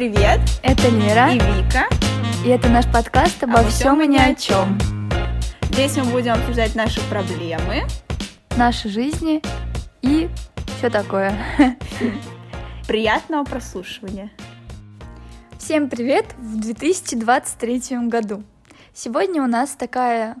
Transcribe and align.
привет! 0.00 0.40
Это 0.62 0.88
Лера 0.88 1.30
и 1.30 1.34
Вика. 1.34 1.84
И 2.42 2.48
это 2.48 2.70
наш 2.70 2.90
подкаст 2.90 3.42
обо, 3.44 3.58
обо 3.58 3.68
всем 3.68 4.00
и 4.00 4.06
ни 4.06 4.16
о 4.16 4.34
чем. 4.34 4.78
Здесь 5.64 5.94
мы 5.98 6.04
будем 6.04 6.32
обсуждать 6.32 6.74
наши 6.74 7.02
проблемы, 7.10 7.82
наши 8.56 8.88
жизни 8.88 9.42
и 10.00 10.30
все 10.78 10.88
такое. 10.88 11.38
Приятного 12.88 13.44
прослушивания. 13.44 14.30
Всем 15.58 15.90
привет 15.90 16.24
в 16.38 16.58
2023 16.58 18.08
году. 18.08 18.42
Сегодня 18.94 19.42
у 19.42 19.46
нас 19.46 19.72
такая 19.72 20.36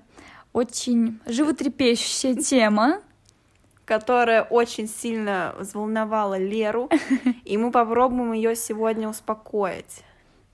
очень 0.54 1.20
животрепещущая 1.26 2.34
тема, 2.34 3.02
которая 3.90 4.44
очень 4.44 4.86
сильно 4.86 5.52
взволновала 5.58 6.38
Леру, 6.38 6.88
и 7.44 7.58
мы 7.58 7.72
попробуем 7.72 8.32
ее 8.32 8.54
сегодня 8.54 9.08
успокоить. 9.08 10.04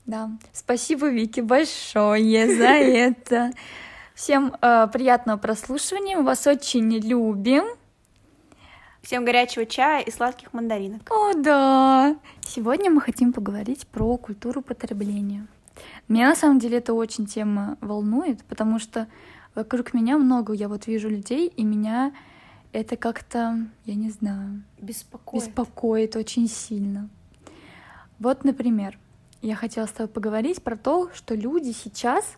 Да, 0.07 0.31
спасибо 0.55 1.09
Вике 1.09 1.43
большое 1.43 2.57
за 2.57 2.65
это. 2.69 3.53
Всем 4.15 4.55
э, 4.63 4.89
приятного 4.91 5.37
прослушивания, 5.37 6.17
мы 6.17 6.23
вас 6.23 6.47
очень 6.47 6.91
любим. 6.91 7.65
Всем 9.03 9.27
горячего 9.27 9.67
чая 9.67 10.03
и 10.03 10.11
сладких 10.11 10.55
мандаринок. 10.55 11.03
О, 11.11 11.35
да! 11.35 12.17
Сегодня 12.41 12.91
мы 12.91 13.03
хотим 13.03 13.35
поговорить 13.35 13.87
про 13.87 14.17
культуру 14.17 14.63
потребления. 14.63 15.47
Меня 16.09 16.31
на 16.31 16.37
самом 16.37 16.59
деле 16.59 16.79
это 16.79 16.95
очень 16.95 17.27
тема 17.27 17.77
волнует, 17.83 18.43
потому 18.45 18.79
что 18.79 19.09
вокруг 19.55 19.93
меня 19.93 20.17
много, 20.17 20.55
я 20.55 20.69
вот 20.69 20.87
вижу 20.87 21.11
людей, 21.11 21.49
и 21.49 21.65
меня 21.65 22.15
это 22.77 22.97
как-то, 22.97 23.59
я 23.87 23.95
не 23.95 24.11
знаю, 24.11 24.63
беспокоит. 24.79 25.45
беспокоит 25.45 26.15
очень 26.15 26.47
сильно. 26.47 27.09
Вот, 28.19 28.45
например, 28.45 28.99
я 29.41 29.55
хотела 29.55 29.87
с 29.87 29.93
тобой 29.93 30.09
поговорить 30.09 30.63
про 30.63 30.77
то, 30.77 31.11
что 31.15 31.35
люди 31.35 31.71
сейчас 31.73 32.37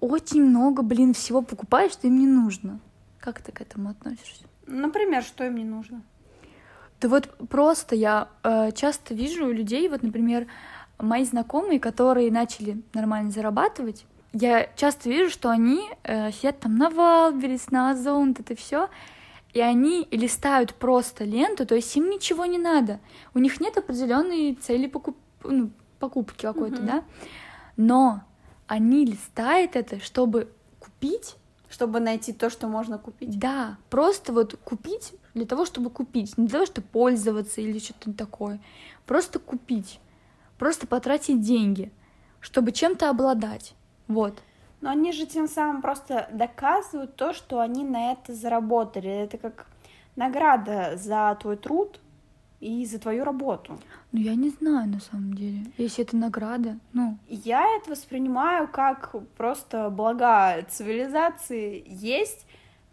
очень 0.00 0.42
много, 0.42 0.82
блин, 0.82 1.12
всего 1.12 1.42
покупают, 1.42 1.92
что 1.92 2.06
им 2.06 2.18
не 2.18 2.26
нужно. 2.26 2.80
Как 3.18 3.42
ты 3.42 3.52
к 3.52 3.60
этому 3.60 3.90
относишься? 3.90 4.44
Например, 4.66 5.22
что 5.22 5.44
им 5.44 5.56
не 5.56 5.64
нужно? 5.64 6.02
Да 7.02 7.08
вот 7.08 7.28
просто 7.50 7.94
я 7.94 8.28
э, 8.42 8.70
часто 8.72 9.12
вижу 9.12 9.50
людей, 9.50 9.86
вот, 9.90 10.02
например, 10.02 10.46
мои 10.98 11.24
знакомые, 11.24 11.78
которые 11.78 12.32
начали 12.32 12.82
нормально 12.94 13.30
зарабатывать, 13.30 14.06
я 14.32 14.66
часто 14.76 15.10
вижу, 15.10 15.30
что 15.30 15.50
они 15.50 15.90
э, 16.04 16.30
сидят 16.32 16.60
там 16.60 16.76
на 16.76 16.88
Валберис, 16.88 17.70
на 17.70 17.90
Озон, 17.90 18.34
это 18.38 18.56
все, 18.56 18.88
и 19.52 19.60
они 19.60 20.08
листают 20.10 20.74
просто 20.74 21.24
ленту, 21.24 21.66
то 21.66 21.74
есть 21.74 21.94
им 21.96 22.08
ничего 22.08 22.46
не 22.46 22.58
надо. 22.58 23.00
У 23.34 23.38
них 23.38 23.60
нет 23.60 23.76
определенной 23.76 24.54
цели 24.54 24.86
покуп... 24.86 25.16
ну, 25.44 25.70
покупки 25.98 26.42
какой-то, 26.42 26.76
mm-hmm. 26.76 26.86
да, 26.86 27.04
но 27.76 28.22
они 28.66 29.04
листают 29.04 29.76
это, 29.76 30.00
чтобы 30.00 30.52
купить. 30.78 31.36
Чтобы 31.68 32.00
найти 32.00 32.34
то, 32.34 32.50
что 32.50 32.68
можно 32.68 32.98
купить. 32.98 33.38
Да, 33.38 33.78
просто 33.88 34.34
вот 34.34 34.58
купить 34.62 35.14
для 35.32 35.46
того, 35.46 35.64
чтобы 35.64 35.88
купить, 35.88 36.36
не 36.36 36.46
для 36.46 36.58
того, 36.58 36.66
чтобы 36.66 36.86
пользоваться 36.88 37.62
или 37.62 37.78
что-то 37.78 38.12
такое. 38.12 38.60
Просто 39.06 39.38
купить, 39.38 39.98
просто 40.58 40.86
потратить 40.86 41.40
деньги, 41.40 41.90
чтобы 42.40 42.72
чем-то 42.72 43.08
обладать. 43.08 43.74
Вот. 44.06 44.38
Но 44.82 44.90
они 44.90 45.12
же 45.12 45.26
тем 45.26 45.48
самым 45.48 45.80
просто 45.80 46.28
доказывают 46.32 47.16
то, 47.16 47.32
что 47.32 47.60
они 47.60 47.84
на 47.84 48.12
это 48.12 48.34
заработали. 48.34 49.08
Это 49.08 49.38
как 49.38 49.66
награда 50.16 50.96
за 50.96 51.36
твой 51.40 51.56
труд 51.56 52.00
и 52.60 52.84
за 52.84 52.98
твою 52.98 53.24
работу. 53.24 53.78
Ну, 54.12 54.20
я 54.20 54.34
не 54.34 54.50
знаю, 54.50 54.88
на 54.88 55.00
самом 55.00 55.34
деле, 55.34 55.64
если 55.78 56.04
это 56.04 56.16
награда, 56.16 56.78
ну... 56.92 57.16
Я 57.28 57.64
это 57.76 57.90
воспринимаю 57.90 58.68
как 58.68 59.14
просто 59.36 59.88
блага 59.88 60.62
цивилизации 60.68 61.84
есть, 61.86 62.46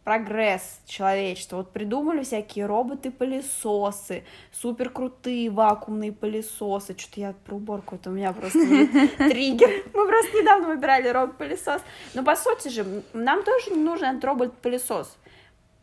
прогресс 0.09 0.81
человечества. 0.87 1.57
Вот 1.57 1.71
придумали 1.71 2.23
всякие 2.23 2.65
роботы-пылесосы, 2.65 4.23
супер 4.51 4.89
крутые 4.89 5.51
вакуумные 5.51 6.11
пылесосы. 6.11 6.95
Что-то 6.97 7.19
я 7.19 7.33
про 7.45 7.57
уборку, 7.57 7.93
это 7.93 8.09
у 8.09 8.13
меня 8.13 8.33
просто 8.33 8.57
триггер. 9.19 9.69
Мы 9.93 10.07
просто 10.07 10.41
недавно 10.41 10.69
выбирали 10.69 11.09
робот-пылесос. 11.09 11.83
Но 12.15 12.23
по 12.23 12.35
сути 12.35 12.69
же, 12.69 13.03
нам 13.13 13.43
тоже 13.43 13.69
не 13.69 13.83
нужен 13.83 14.07
этот 14.07 14.25
робот-пылесос. 14.25 15.15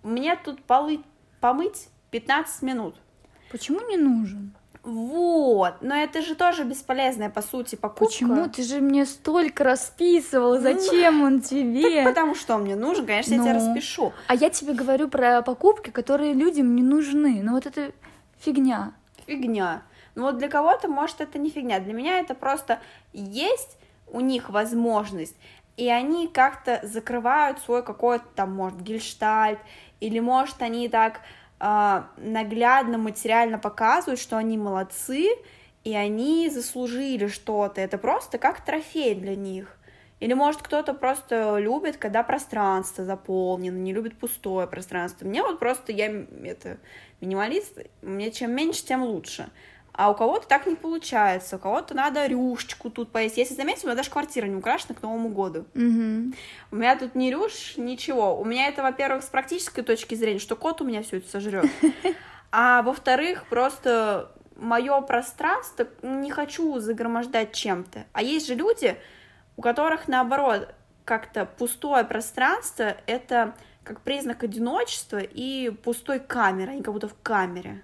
Мне 0.03 0.34
тут 0.34 0.60
полы 0.64 1.04
помыть 1.41 1.87
15 2.10 2.62
минут. 2.62 2.97
Почему 3.53 3.78
не 3.88 3.97
нужен? 3.97 4.56
Вот, 4.86 5.74
но 5.80 5.97
это 5.97 6.22
же 6.22 6.36
тоже 6.36 6.62
бесполезная, 6.62 7.28
по 7.28 7.42
сути, 7.42 7.74
покупка. 7.74 8.04
Почему? 8.04 8.48
Ты 8.48 8.62
же 8.62 8.80
мне 8.80 9.04
столько 9.04 9.64
расписывала, 9.64 10.60
зачем 10.60 11.22
он 11.22 11.41
тебе? 11.42 12.04
Так 12.04 12.14
потому 12.14 12.36
что 12.36 12.54
он 12.54 12.62
мне 12.62 12.76
нужен, 12.76 13.04
конечно, 13.04 13.36
ну, 13.36 13.44
я 13.44 13.50
тебе 13.50 13.60
ну, 13.60 13.66
распишу. 13.66 14.12
А 14.28 14.36
я 14.36 14.48
тебе 14.48 14.75
говорю 14.75 15.08
про 15.08 15.42
покупки, 15.42 15.91
которые 15.91 16.34
людям 16.34 16.76
не 16.76 16.84
нужны. 16.84 17.41
Ну 17.42 17.54
вот 17.54 17.66
это 17.66 17.91
фигня. 18.38 18.92
Фигня. 19.26 19.82
Ну 20.14 20.22
вот 20.22 20.38
для 20.38 20.48
кого-то, 20.48 20.86
может, 20.86 21.20
это 21.20 21.36
не 21.41 21.50
фигня. 21.50 21.80
Для 21.80 21.92
меня 21.92 22.20
это 22.20 22.36
просто 22.36 22.78
есть 23.12 23.78
у 24.06 24.20
них 24.20 24.50
возможность, 24.50 25.34
и 25.76 25.88
они 25.88 26.28
как-то 26.28 26.78
закрывают 26.84 27.58
свой 27.58 27.82
какой-то 27.82 28.25
там, 28.36 28.54
может, 28.54 28.80
гельштальт, 28.80 29.58
или, 29.98 30.20
может, 30.20 30.62
они 30.62 30.88
так 30.88 31.22
наглядно, 31.59 32.99
материально 32.99 33.59
показывают, 33.59 34.21
что 34.21 34.37
они 34.37 34.59
молодцы, 34.59 35.28
и 35.84 35.94
они 35.94 36.50
заслужили 36.50 37.28
что-то. 37.28 37.81
Это 37.81 37.99
просто 37.99 38.39
как 38.39 38.65
трофей 38.65 39.15
для 39.15 39.37
них. 39.37 39.78
Или, 40.19 40.33
может, 40.33 40.62
кто-то 40.62 40.94
просто 40.94 41.59
любит, 41.59 41.99
когда 41.99 42.22
пространство 42.22 43.05
заполнено, 43.05 43.77
не 43.77 43.93
любит 43.93 44.19
пустое 44.19 44.67
пространство. 44.67 45.27
Мне 45.27 45.43
вот 45.43 45.59
просто, 45.59 45.93
я 45.93 46.06
это 46.44 46.78
минималист, 47.21 47.78
мне 48.00 48.31
чем 48.31 48.53
меньше, 48.53 48.84
тем 48.84 49.03
лучше 49.03 49.50
а 49.96 50.10
у 50.10 50.14
кого-то 50.14 50.46
так 50.46 50.66
не 50.66 50.74
получается, 50.74 51.56
у 51.56 51.58
кого-то 51.58 51.94
надо 51.94 52.26
рюшечку 52.26 52.90
тут 52.90 53.10
поесть. 53.10 53.38
Если 53.38 53.54
заметите, 53.54 53.86
у 53.86 53.88
меня 53.88 53.96
даже 53.96 54.10
квартира 54.10 54.46
не 54.46 54.56
украшена 54.56 54.94
к 54.94 55.02
Новому 55.02 55.30
году. 55.30 55.64
Mm-hmm. 55.74 56.34
У 56.70 56.76
меня 56.76 56.96
тут 56.96 57.14
не 57.14 57.30
рюш, 57.30 57.76
ничего. 57.76 58.38
У 58.38 58.44
меня 58.44 58.68
это, 58.68 58.82
во-первых, 58.82 59.22
с 59.22 59.26
практической 59.26 59.82
точки 59.82 60.14
зрения, 60.14 60.38
что 60.38 60.54
кот 60.54 60.82
у 60.82 60.84
меня 60.84 61.02
все 61.02 61.18
это 61.18 61.28
сожрет. 61.28 61.66
А 62.52 62.82
во-вторых, 62.82 63.44
просто 63.50 64.30
мое 64.56 65.00
пространство 65.02 65.88
не 66.02 66.30
хочу 66.30 66.78
загромождать 66.78 67.52
чем-то. 67.52 68.06
А 68.12 68.22
есть 68.22 68.46
же 68.46 68.54
люди, 68.54 68.96
у 69.56 69.62
которых 69.62 70.08
наоборот 70.08 70.74
как-то 71.04 71.44
пустое 71.44 72.04
пространство 72.04 72.96
это 73.06 73.54
как 73.84 74.00
признак 74.00 74.42
одиночества 74.42 75.18
и 75.18 75.70
пустой 75.70 76.18
камеры, 76.18 76.72
они 76.72 76.82
как 76.82 76.94
будто 76.94 77.08
в 77.08 77.16
камере. 77.22 77.82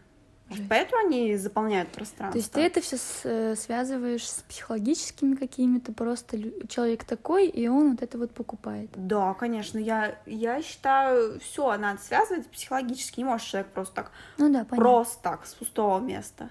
Может, 0.52 0.68
поэтому 0.68 1.06
они 1.06 1.36
заполняют 1.36 1.88
пространство. 1.90 2.32
То 2.32 2.38
есть 2.38 2.52
ты 2.52 2.60
это 2.60 2.80
все 2.80 2.96
э, 3.24 3.54
связываешь 3.56 4.28
с 4.28 4.42
психологическими 4.48 5.34
какими-то, 5.34 5.92
просто 5.92 6.38
человек 6.68 7.04
такой, 7.04 7.48
и 7.48 7.68
он 7.68 7.92
вот 7.92 8.02
это 8.02 8.18
вот 8.18 8.32
покупает. 8.32 8.90
Да, 8.94 9.34
конечно. 9.34 9.78
Я, 9.78 10.16
я 10.26 10.62
считаю, 10.62 11.40
все 11.40 11.76
надо 11.76 12.00
связывать 12.00 12.46
психологически. 12.48 13.20
Не 13.20 13.24
может 13.24 13.46
человек 13.46 13.68
просто 13.68 13.94
так, 13.94 14.12
ну 14.38 14.46
да, 14.48 14.60
понятно. 14.60 14.76
просто 14.76 15.22
так, 15.22 15.46
с 15.46 15.54
пустого 15.54 16.00
места. 16.00 16.50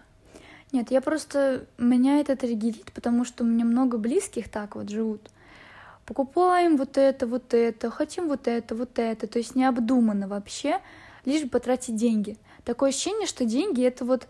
Нет, 0.71 0.89
я 0.89 1.01
просто... 1.01 1.65
Меня 1.77 2.19
это 2.19 2.35
триггерит, 2.35 2.91
потому 2.93 3.25
что 3.25 3.43
у 3.43 3.47
меня 3.47 3.65
много 3.65 3.97
близких 3.97 4.49
так 4.49 4.75
вот 4.75 4.89
живут. 4.89 5.29
Покупаем 6.05 6.77
вот 6.77 6.97
это, 6.97 7.27
вот 7.27 7.53
это, 7.53 7.89
хотим 7.89 8.27
вот 8.27 8.47
это, 8.47 8.75
вот 8.75 8.97
это. 8.97 9.27
То 9.27 9.37
есть 9.37 9.55
необдуманно 9.55 10.27
вообще, 10.27 10.79
лишь 11.25 11.43
бы 11.43 11.49
потратить 11.49 11.95
деньги. 11.95 12.37
Такое 12.65 12.89
ощущение, 12.89 13.27
что 13.27 13.45
деньги— 13.45 13.83
это 13.85 14.05
вот 14.05 14.27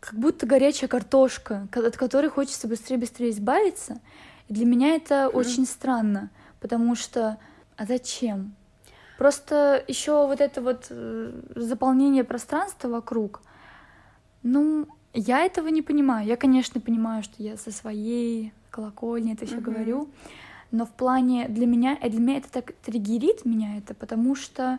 как 0.00 0.14
будто 0.14 0.46
горячая 0.46 0.88
картошка, 0.88 1.68
от 1.72 1.96
которой 1.96 2.28
хочется 2.28 2.68
быстрее-быстрее 2.68 3.30
избавиться. 3.30 4.00
И 4.48 4.54
для 4.54 4.64
меня 4.64 4.94
это 4.94 5.24
mm. 5.24 5.30
очень 5.30 5.66
странно, 5.66 6.30
потому 6.60 6.94
что 6.94 7.38
а 7.76 7.86
зачем? 7.86 8.54
Просто 9.18 9.82
еще 9.86 10.26
вот 10.26 10.40
это 10.40 10.60
вот 10.60 10.86
э, 10.90 11.32
заполнение 11.54 12.24
пространства 12.24 12.88
вокруг, 12.88 13.40
ну, 14.42 14.86
я 15.14 15.44
этого 15.44 15.68
не 15.68 15.82
понимаю. 15.82 16.26
Я, 16.26 16.36
конечно, 16.36 16.80
понимаю, 16.80 17.22
что 17.22 17.42
я 17.42 17.56
со 17.56 17.70
своей 17.70 18.52
колокольни 18.70 19.34
это 19.34 19.46
все 19.46 19.56
mm-hmm. 19.56 19.60
говорю, 19.60 20.08
но 20.70 20.86
в 20.86 20.90
плане 20.90 21.48
для 21.48 21.66
меня, 21.66 21.96
для 21.96 22.20
меня 22.20 22.38
это 22.38 22.50
так 22.50 22.72
триггерит 22.84 23.44
меня 23.44 23.78
это, 23.78 23.94
потому 23.94 24.34
что 24.34 24.78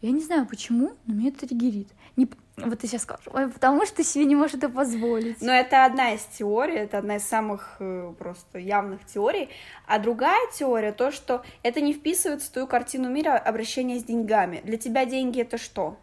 я 0.00 0.10
не 0.12 0.20
знаю 0.20 0.46
почему, 0.46 0.92
но 1.06 1.14
меня 1.14 1.28
это 1.28 1.46
триггерит. 1.46 1.88
Не... 2.16 2.28
Вот 2.56 2.78
ты 2.78 2.86
сейчас 2.86 3.02
скажешь, 3.02 3.26
ой, 3.32 3.48
потому 3.48 3.84
что 3.86 4.02
себе 4.02 4.24
не 4.24 4.34
можешь 4.34 4.56
это 4.56 4.68
позволить. 4.68 5.40
Но 5.40 5.52
это 5.52 5.84
одна 5.84 6.12
из 6.14 6.22
теорий, 6.24 6.74
это 6.74 6.98
одна 6.98 7.16
из 7.16 7.24
самых 7.24 7.76
э, 7.80 8.12
просто 8.18 8.58
явных 8.58 9.04
теорий. 9.06 9.48
А 9.86 9.98
другая 9.98 10.40
теория, 10.54 10.92
то, 10.92 11.10
что 11.10 11.42
это 11.62 11.80
не 11.80 11.92
вписывается 11.92 12.48
в 12.48 12.52
твою 12.52 12.66
картину 12.66 13.10
мира 13.10 13.38
обращения 13.38 13.98
с 13.98 14.04
деньгами. 14.04 14.60
Для 14.64 14.78
тебя 14.78 15.04
деньги 15.04 15.40
это 15.40 15.58
что? 15.58 15.98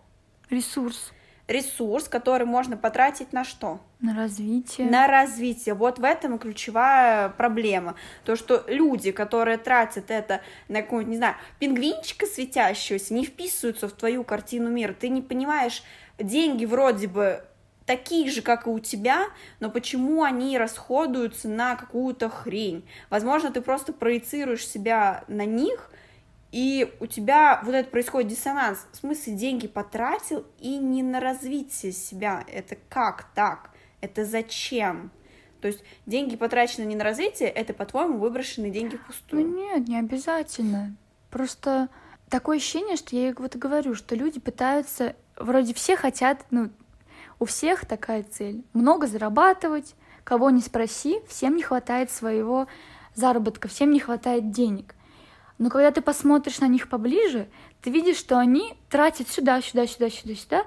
Ресурс. 0.49 1.11
Ресурс, 1.47 2.07
который 2.07 2.45
можно 2.45 2.77
потратить 2.77 3.33
на 3.33 3.43
что? 3.43 3.79
На 3.99 4.15
развитие. 4.15 4.89
На 4.89 5.07
развитие. 5.07 5.73
Вот 5.73 5.97
в 5.97 6.03
этом 6.03 6.35
и 6.35 6.39
ключевая 6.39 7.29
проблема. 7.29 7.95
То, 8.25 8.35
что 8.35 8.63
люди, 8.67 9.11
которые 9.11 9.57
тратят 9.57 10.11
это 10.11 10.41
на 10.67 10.81
какого-нибудь, 10.81 11.11
не 11.11 11.17
знаю, 11.17 11.35
пингвинчика 11.59 12.25
светящегося, 12.25 13.13
не 13.13 13.25
вписываются 13.25 13.87
в 13.87 13.93
твою 13.93 14.23
картину 14.23 14.69
мира. 14.69 14.93
Ты 14.93 15.09
не 15.09 15.21
понимаешь, 15.21 15.83
деньги 16.19 16.65
вроде 16.65 17.07
бы 17.07 17.43
такие 17.85 18.29
же, 18.29 18.41
как 18.41 18.67
и 18.67 18.69
у 18.69 18.79
тебя, 18.79 19.27
но 19.59 19.71
почему 19.71 20.23
они 20.23 20.57
расходуются 20.57 21.47
на 21.47 21.75
какую-то 21.75 22.29
хрень? 22.29 22.87
Возможно, 23.09 23.49
ты 23.49 23.61
просто 23.61 23.93
проецируешь 23.93 24.67
себя 24.67 25.23
на 25.27 25.45
них, 25.45 25.89
и 26.51 26.95
у 26.99 27.07
тебя 27.07 27.61
вот 27.63 27.75
это 27.75 27.89
происходит 27.89 28.29
диссонанс. 28.29 28.87
В 28.91 28.97
смысле, 28.97 29.33
деньги 29.33 29.67
потратил 29.67 30.45
и 30.59 30.77
не 30.77 31.03
на 31.03 31.19
развитие 31.19 31.91
себя. 31.91 32.43
Это 32.47 32.77
как 32.89 33.29
так? 33.35 33.71
Это 34.01 34.25
зачем? 34.25 35.11
То 35.61 35.67
есть 35.67 35.83
деньги 36.05 36.35
потрачены 36.35 36.85
не 36.85 36.95
на 36.95 37.03
развитие, 37.03 37.49
это, 37.49 37.73
по-твоему, 37.73 38.19
выброшенные 38.19 38.71
деньги 38.71 38.95
впустую? 38.95 39.45
Ну 39.45 39.55
нет, 39.55 39.87
не 39.87 39.97
обязательно. 39.97 40.95
Просто 41.31 41.89
такое 42.29 42.57
ощущение, 42.57 42.95
что 42.95 43.15
я 43.15 43.33
вот 43.37 43.55
говорю, 43.55 43.95
что 43.95 44.15
люди 44.15 44.39
пытаются, 44.39 45.15
вроде 45.35 45.73
все 45.73 45.95
хотят, 45.95 46.45
ну, 46.51 46.69
у 47.39 47.45
всех 47.45 47.85
такая 47.85 48.23
цель. 48.23 48.63
Много 48.73 49.07
зарабатывать, 49.07 49.95
кого 50.23 50.49
не 50.49 50.61
спроси, 50.61 51.19
всем 51.27 51.55
не 51.55 51.63
хватает 51.63 52.11
своего 52.11 52.67
заработка, 53.15 53.67
всем 53.67 53.91
не 53.91 53.99
хватает 53.99 54.51
денег. 54.51 54.95
Но 55.57 55.69
когда 55.69 55.91
ты 55.91 56.01
посмотришь 56.01 56.59
на 56.59 56.67
них 56.67 56.89
поближе, 56.89 57.47
ты 57.81 57.89
видишь, 57.89 58.17
что 58.17 58.37
они 58.37 58.75
тратят 58.89 59.27
сюда, 59.27 59.61
сюда, 59.61 59.87
сюда, 59.87 60.09
сюда, 60.09 60.35
сюда, 60.35 60.65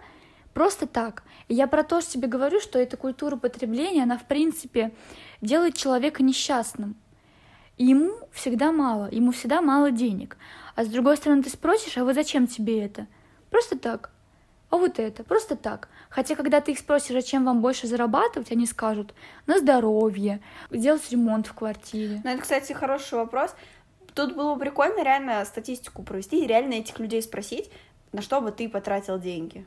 просто 0.52 0.86
так. 0.86 1.22
Я 1.48 1.66
про 1.66 1.82
то, 1.84 2.00
что 2.00 2.12
тебе 2.12 2.28
говорю, 2.28 2.60
что 2.60 2.78
эта 2.78 2.96
культура 2.96 3.36
потребления, 3.36 4.02
она, 4.02 4.18
в 4.18 4.26
принципе, 4.26 4.92
делает 5.40 5.76
человека 5.76 6.22
несчастным. 6.22 6.96
И 7.76 7.86
ему 7.86 8.12
всегда 8.32 8.72
мало, 8.72 9.08
ему 9.10 9.32
всегда 9.32 9.60
мало 9.60 9.90
денег. 9.90 10.36
А 10.74 10.84
с 10.84 10.88
другой 10.88 11.16
стороны, 11.16 11.42
ты 11.42 11.50
спросишь, 11.50 11.96
а 11.96 12.04
вот 12.04 12.14
зачем 12.14 12.46
тебе 12.46 12.84
это? 12.84 13.06
Просто 13.50 13.78
так. 13.78 14.10
А 14.70 14.76
вот 14.76 15.00
это, 15.00 15.24
просто 15.24 15.56
так. 15.56 15.88
Хотя, 16.10 16.36
когда 16.36 16.60
ты 16.60 16.72
их 16.72 16.78
спросишь, 16.78 17.12
зачем 17.12 17.44
вам 17.44 17.60
больше 17.60 17.88
зарабатывать, 17.88 18.52
они 18.52 18.66
скажут, 18.66 19.14
на 19.46 19.58
здоровье, 19.58 20.40
делать 20.70 21.10
ремонт 21.10 21.48
в 21.48 21.54
квартире. 21.54 22.20
Ну, 22.22 22.30
это, 22.30 22.42
кстати, 22.42 22.72
хороший 22.72 23.14
вопрос. 23.14 23.54
Тут 24.14 24.34
было 24.34 24.54
бы 24.54 24.60
прикольно 24.60 25.02
реально 25.02 25.44
статистику 25.44 26.02
провести 26.02 26.44
и 26.44 26.46
реально 26.46 26.74
этих 26.74 26.98
людей 26.98 27.22
спросить, 27.22 27.70
на 28.12 28.22
что 28.22 28.40
бы 28.40 28.50
ты 28.52 28.68
потратил 28.68 29.18
деньги. 29.18 29.66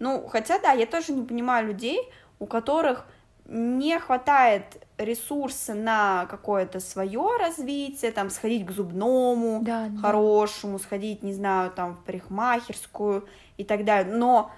Ну, 0.00 0.26
хотя, 0.26 0.58
да, 0.58 0.72
я 0.72 0.86
тоже 0.86 1.12
не 1.12 1.22
понимаю 1.22 1.68
людей, 1.68 2.00
у 2.38 2.46
которых 2.46 3.06
не 3.46 3.98
хватает 3.98 4.64
ресурса 4.96 5.74
на 5.74 6.26
какое-то 6.26 6.80
свое 6.80 7.36
развитие, 7.38 8.10
там, 8.10 8.30
сходить 8.30 8.66
к 8.66 8.70
зубному 8.70 9.60
да, 9.62 9.90
хорошему, 10.00 10.78
да. 10.78 10.84
сходить, 10.84 11.22
не 11.22 11.32
знаю, 11.32 11.70
там, 11.70 11.94
в 11.94 12.04
парикмахерскую 12.04 13.26
и 13.56 13.64
так 13.64 13.84
далее. 13.84 14.14
Но 14.14 14.50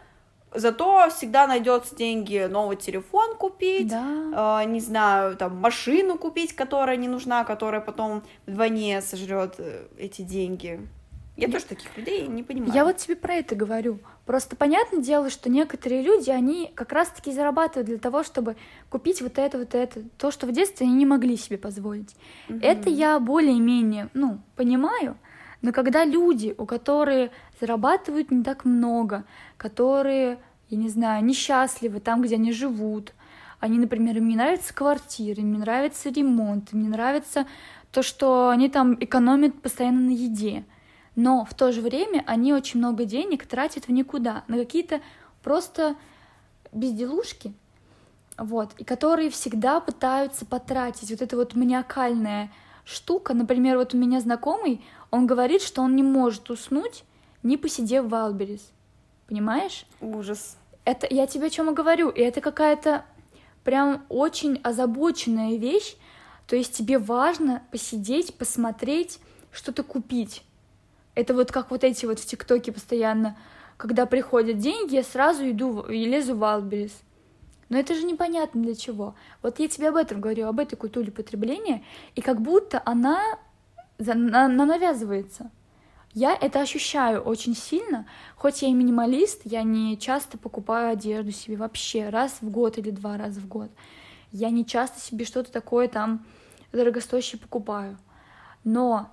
Зато 0.54 1.08
всегда 1.10 1.46
найдется 1.46 1.94
деньги 1.94 2.46
новый 2.48 2.76
телефон 2.76 3.36
купить, 3.36 3.88
да. 3.88 4.62
э, 4.62 4.64
не 4.68 4.80
знаю, 4.80 5.36
там 5.36 5.56
машину 5.56 6.16
купить, 6.16 6.54
которая 6.54 6.96
не 6.96 7.08
нужна, 7.08 7.44
которая 7.44 7.80
потом 7.80 8.22
вдвойне 8.46 9.02
сожрет 9.02 9.56
э, 9.58 9.86
эти 9.98 10.22
деньги. 10.22 10.80
Я, 11.36 11.48
я 11.48 11.52
тоже 11.52 11.66
таких 11.66 11.94
людей 11.96 12.26
не 12.26 12.42
понимаю. 12.42 12.72
Я 12.72 12.84
вот 12.84 12.96
тебе 12.96 13.16
про 13.16 13.34
это 13.34 13.54
говорю. 13.54 13.98
Просто 14.24 14.56
понятное 14.56 15.00
дело, 15.00 15.28
что 15.28 15.50
некоторые 15.50 16.02
люди, 16.02 16.30
они 16.30 16.72
как 16.74 16.92
раз-таки 16.92 17.30
зарабатывают 17.30 17.86
для 17.86 17.98
того, 17.98 18.22
чтобы 18.24 18.56
купить 18.88 19.20
вот 19.20 19.38
это, 19.38 19.58
вот 19.58 19.74
это, 19.74 20.00
то, 20.16 20.30
что 20.30 20.46
в 20.46 20.52
детстве 20.52 20.86
они 20.86 20.96
не 20.96 21.06
могли 21.06 21.36
себе 21.36 21.58
позволить. 21.58 22.16
Угу. 22.48 22.58
Это 22.62 22.88
я 22.88 23.20
более-менее, 23.20 24.08
ну, 24.14 24.40
понимаю, 24.56 25.16
но 25.66 25.72
когда 25.72 26.04
люди, 26.04 26.54
у 26.58 26.64
которых 26.64 27.32
зарабатывают 27.60 28.30
не 28.30 28.44
так 28.44 28.64
много, 28.64 29.24
которые, 29.56 30.38
я 30.68 30.78
не 30.78 30.88
знаю, 30.88 31.24
несчастливы 31.24 31.98
там, 31.98 32.22
где 32.22 32.36
они 32.36 32.52
живут, 32.52 33.12
они, 33.58 33.76
например, 33.76 34.16
им 34.18 34.28
не 34.28 34.36
нравится 34.36 34.72
квартира, 34.72 35.40
им 35.40 35.50
не 35.50 35.58
нравится 35.58 36.10
ремонт, 36.10 36.72
им 36.72 36.84
не 36.84 36.88
нравится 36.88 37.48
то, 37.90 38.04
что 38.04 38.48
они 38.50 38.68
там 38.68 38.94
экономят 39.00 39.60
постоянно 39.60 40.02
на 40.02 40.10
еде. 40.10 40.64
Но 41.16 41.44
в 41.44 41.54
то 41.54 41.72
же 41.72 41.80
время 41.80 42.22
они 42.28 42.52
очень 42.52 42.78
много 42.78 43.04
денег 43.04 43.44
тратят 43.44 43.88
в 43.88 43.90
никуда, 43.90 44.44
на 44.46 44.58
какие-то 44.58 45.00
просто 45.42 45.96
безделушки, 46.70 47.52
вот, 48.38 48.72
и 48.78 48.84
которые 48.84 49.30
всегда 49.30 49.80
пытаются 49.80 50.46
потратить. 50.46 51.10
Вот 51.10 51.22
это 51.22 51.34
вот 51.34 51.56
маниакальная 51.56 52.52
штука. 52.86 53.34
Например, 53.34 53.76
вот 53.76 53.92
у 53.92 53.98
меня 53.98 54.20
знакомый, 54.20 54.80
он 55.16 55.26
говорит, 55.26 55.62
что 55.62 55.80
он 55.80 55.96
не 55.96 56.02
может 56.02 56.50
уснуть, 56.50 57.04
не 57.42 57.56
посидев 57.56 58.04
в 58.04 58.14
Алберис. 58.14 58.70
Понимаешь? 59.26 59.86
Ужас. 60.00 60.58
Это 60.84 61.06
я 61.08 61.26
тебе 61.26 61.46
о 61.46 61.50
чем 61.50 61.70
и 61.70 61.74
говорю. 61.74 62.10
И 62.10 62.20
это 62.20 62.42
какая-то 62.42 63.04
прям 63.64 64.04
очень 64.10 64.60
озабоченная 64.62 65.56
вещь. 65.56 65.96
То 66.46 66.54
есть 66.54 66.76
тебе 66.76 66.98
важно 66.98 67.62
посидеть, 67.72 68.34
посмотреть, 68.34 69.18
что-то 69.52 69.82
купить. 69.82 70.42
Это 71.14 71.32
вот 71.32 71.50
как 71.50 71.70
вот 71.70 71.82
эти 71.82 72.04
вот 72.04 72.20
в 72.20 72.26
ТикТоке 72.26 72.70
постоянно, 72.70 73.38
когда 73.78 74.04
приходят 74.04 74.58
деньги, 74.58 74.96
я 74.96 75.02
сразу 75.02 75.48
иду 75.50 75.80
и 75.80 76.04
лезу 76.04 76.36
в 76.36 76.44
Алберис. 76.44 76.92
Но 77.70 77.78
это 77.78 77.94
же 77.94 78.04
непонятно 78.04 78.62
для 78.62 78.74
чего. 78.74 79.14
Вот 79.42 79.58
я 79.60 79.68
тебе 79.68 79.88
об 79.88 79.96
этом 79.96 80.20
говорю, 80.20 80.46
об 80.46 80.60
этой 80.60 80.76
культуре 80.76 81.10
потребления, 81.10 81.82
и 82.14 82.20
как 82.20 82.42
будто 82.42 82.82
она, 82.84 83.18
она 83.98 84.48
навязывается. 84.48 85.50
Я 86.12 86.34
это 86.34 86.60
ощущаю 86.60 87.20
очень 87.20 87.54
сильно, 87.54 88.06
хоть 88.36 88.62
я 88.62 88.68
и 88.68 88.72
минималист, 88.72 89.42
я 89.44 89.62
не 89.62 89.98
часто 89.98 90.38
покупаю 90.38 90.92
одежду 90.92 91.30
себе 91.30 91.56
вообще 91.56 92.08
раз 92.08 92.38
в 92.40 92.50
год 92.50 92.78
или 92.78 92.90
два 92.90 93.18
раза 93.18 93.40
в 93.40 93.46
год. 93.46 93.70
Я 94.32 94.48
не 94.50 94.64
часто 94.64 94.98
себе 94.98 95.26
что-то 95.26 95.52
такое 95.52 95.88
там 95.88 96.24
дорогостоящее 96.72 97.38
покупаю. 97.38 97.98
Но 98.64 99.10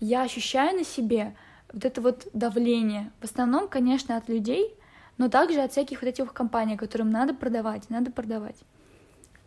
я 0.00 0.22
ощущаю 0.22 0.78
на 0.78 0.84
себе 0.84 1.36
вот 1.72 1.84
это 1.84 2.00
вот 2.00 2.26
давление. 2.32 3.12
В 3.20 3.24
основном, 3.24 3.68
конечно, 3.68 4.16
от 4.16 4.28
людей, 4.28 4.74
но 5.18 5.28
также 5.28 5.60
от 5.60 5.72
всяких 5.72 6.02
вот 6.02 6.08
этих 6.08 6.32
компаний, 6.32 6.76
которым 6.76 7.10
надо 7.10 7.34
продавать, 7.34 7.90
надо 7.90 8.10
продавать. 8.10 8.56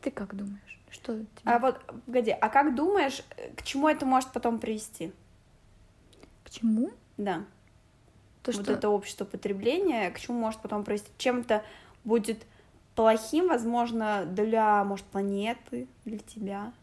Ты 0.02 0.12
как 0.12 0.36
думаешь? 0.36 0.79
Что 0.90 1.14
тебе? 1.14 1.26
А 1.44 1.60
вот, 1.60 1.80
погоди, 2.06 2.32
а 2.32 2.50
как 2.50 2.76
думаешь, 2.76 3.24
к 3.56 3.64
чему 3.64 3.88
это 3.88 4.06
может 4.06 4.32
потом 4.32 4.60
привести? 4.60 5.12
К 6.44 6.50
чему? 6.50 6.92
Да. 7.18 7.46
То, 8.44 8.52
вот 8.52 8.64
что... 8.64 8.74
это 8.74 8.90
общество 8.90 9.26
потребления, 9.26 10.10
к 10.12 10.20
чему 10.20 10.40
может 10.40 10.62
потом 10.62 10.84
привести? 10.84 11.10
Чем-то 11.18 11.64
будет 12.04 12.46
плохим, 12.96 13.48
возможно, 13.48 14.26
для, 14.26 14.84
может, 14.84 15.06
планеты, 15.06 15.88
для 16.06 16.20
тебя? 16.20 16.74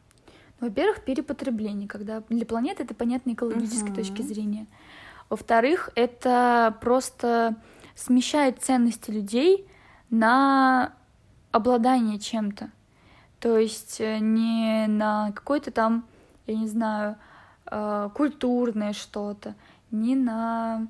Во-первых, 0.61 1.05
перепотребление, 1.05 1.89
когда 1.89 2.23
для 2.29 2.47
планеты 2.47 2.85
это 2.85 2.95
понятно 2.95 3.33
экологической 3.33 3.91
uh-huh. 3.91 3.95
точки 3.97 4.23
зрения. 4.23 4.67
Во-вторых, 5.29 5.91
это 5.95 6.77
просто 6.81 7.57
смещает 7.95 8.63
ценности 8.63 9.11
людей 9.11 9.67
на 10.09 10.95
обладание 11.51 12.19
чем-то. 12.19 12.71
То 13.47 13.59
есть 13.59 14.01
э, 14.01 14.19
не 14.19 14.89
на 14.89 15.31
какое-то 15.31 15.71
там, 15.71 16.05
я 16.49 16.57
не 16.57 16.67
знаю, 16.67 17.15
э, 17.71 18.11
культурное 18.13 18.93
что-то, 18.93 19.55
не 19.93 20.17
на 20.17 20.89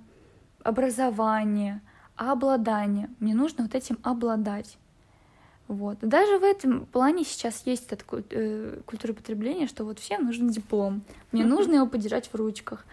образование, 0.62 1.82
а 2.16 2.32
обладание. 2.32 3.10
Мне 3.20 3.34
нужно 3.34 3.64
вот 3.64 3.74
этим 3.74 3.98
обладать. 4.02 4.78
Вот. 5.68 5.98
Даже 6.00 6.38
в 6.38 6.44
этом 6.44 6.86
плане 6.86 7.24
сейчас 7.24 7.66
есть 7.66 7.92
эта 7.92 8.02
э, 8.30 8.80
культура 8.86 9.12
потребления, 9.12 9.66
что 9.66 9.84
вот 9.84 9.98
всем 9.98 10.24
нужен 10.24 10.48
диплом. 10.48 11.02
Мне 11.32 11.44
нужно 11.44 11.74
его 11.74 11.86
подержать 11.86 12.30
в 12.32 12.34
ручках. 12.36 12.86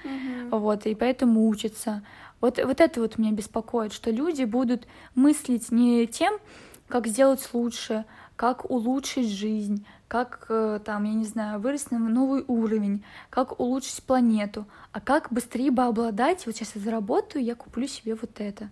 Вот, 0.51 0.85
и 0.85 0.93
поэтому 0.93 1.47
учиться. 1.47 2.03
Вот, 2.41 2.59
вот 2.61 2.81
это 2.81 2.99
вот 2.99 3.17
меня 3.17 3.31
беспокоит, 3.31 3.93
что 3.93 4.11
люди 4.11 4.43
будут 4.43 4.87
мыслить 5.15 5.71
не 5.71 6.05
тем, 6.05 6.33
как 6.89 7.07
сделать 7.07 7.47
лучше, 7.53 8.03
как 8.43 8.69
улучшить 8.69 9.29
жизнь, 9.29 9.85
как 10.09 10.47
э, 10.49 10.81
там, 10.83 11.05
я 11.05 11.13
не 11.13 11.23
знаю, 11.23 11.61
вырасти 11.61 11.93
на 11.93 12.09
новый 12.09 12.43
уровень, 12.49 13.01
как 13.29 13.57
улучшить 13.57 14.03
планету, 14.03 14.65
а 14.91 14.99
как 14.99 15.31
быстрее 15.31 15.71
бы 15.71 15.83
обладать, 15.83 16.45
вот 16.45 16.53
сейчас 16.53 16.75
я 16.75 16.81
заработаю, 16.81 17.41
я 17.41 17.55
куплю 17.55 17.87
себе 17.87 18.15
вот 18.15 18.41
это. 18.41 18.69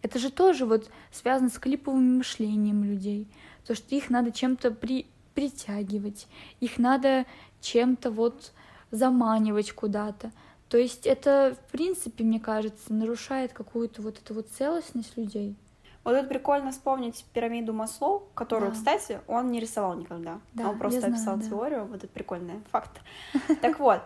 Это 0.00 0.18
же 0.18 0.30
тоже 0.30 0.64
вот 0.64 0.90
связано 1.12 1.50
с 1.50 1.58
клиповым 1.58 2.16
мышлением 2.16 2.82
людей, 2.82 3.28
то 3.66 3.74
что 3.74 3.94
их 3.94 4.08
надо 4.08 4.32
чем-то 4.32 4.70
при, 4.70 5.06
притягивать, 5.34 6.26
их 6.60 6.78
надо 6.78 7.26
чем-то 7.60 8.10
вот 8.10 8.52
заманивать 8.90 9.72
куда-то. 9.72 10.32
То 10.70 10.78
есть 10.78 11.06
это, 11.06 11.58
в 11.68 11.72
принципе, 11.72 12.24
мне 12.24 12.40
кажется, 12.40 12.94
нарушает 12.94 13.52
какую-то 13.52 14.00
вот 14.00 14.16
эту 14.16 14.32
вот 14.32 14.48
целостность 14.48 15.18
людей. 15.18 15.56
Вот 16.04 16.18
тут 16.18 16.28
прикольно 16.28 16.70
вспомнить 16.72 17.24
пирамиду 17.34 17.72
Маслоу, 17.72 18.22
которую, 18.34 18.70
Да. 18.70 18.76
кстати, 18.76 19.20
он 19.26 19.50
не 19.52 19.60
рисовал 19.60 19.94
никогда. 19.94 20.40
Да, 20.54 20.70
он 20.70 20.78
просто 20.78 21.00
знаю, 21.00 21.14
описал 21.14 21.36
да. 21.36 21.42
теорию, 21.48 21.84
вот 21.84 21.96
это 21.98 22.08
прикольный 22.08 22.60
факт. 22.70 23.00
Так 23.60 23.78
вот, 23.80 24.00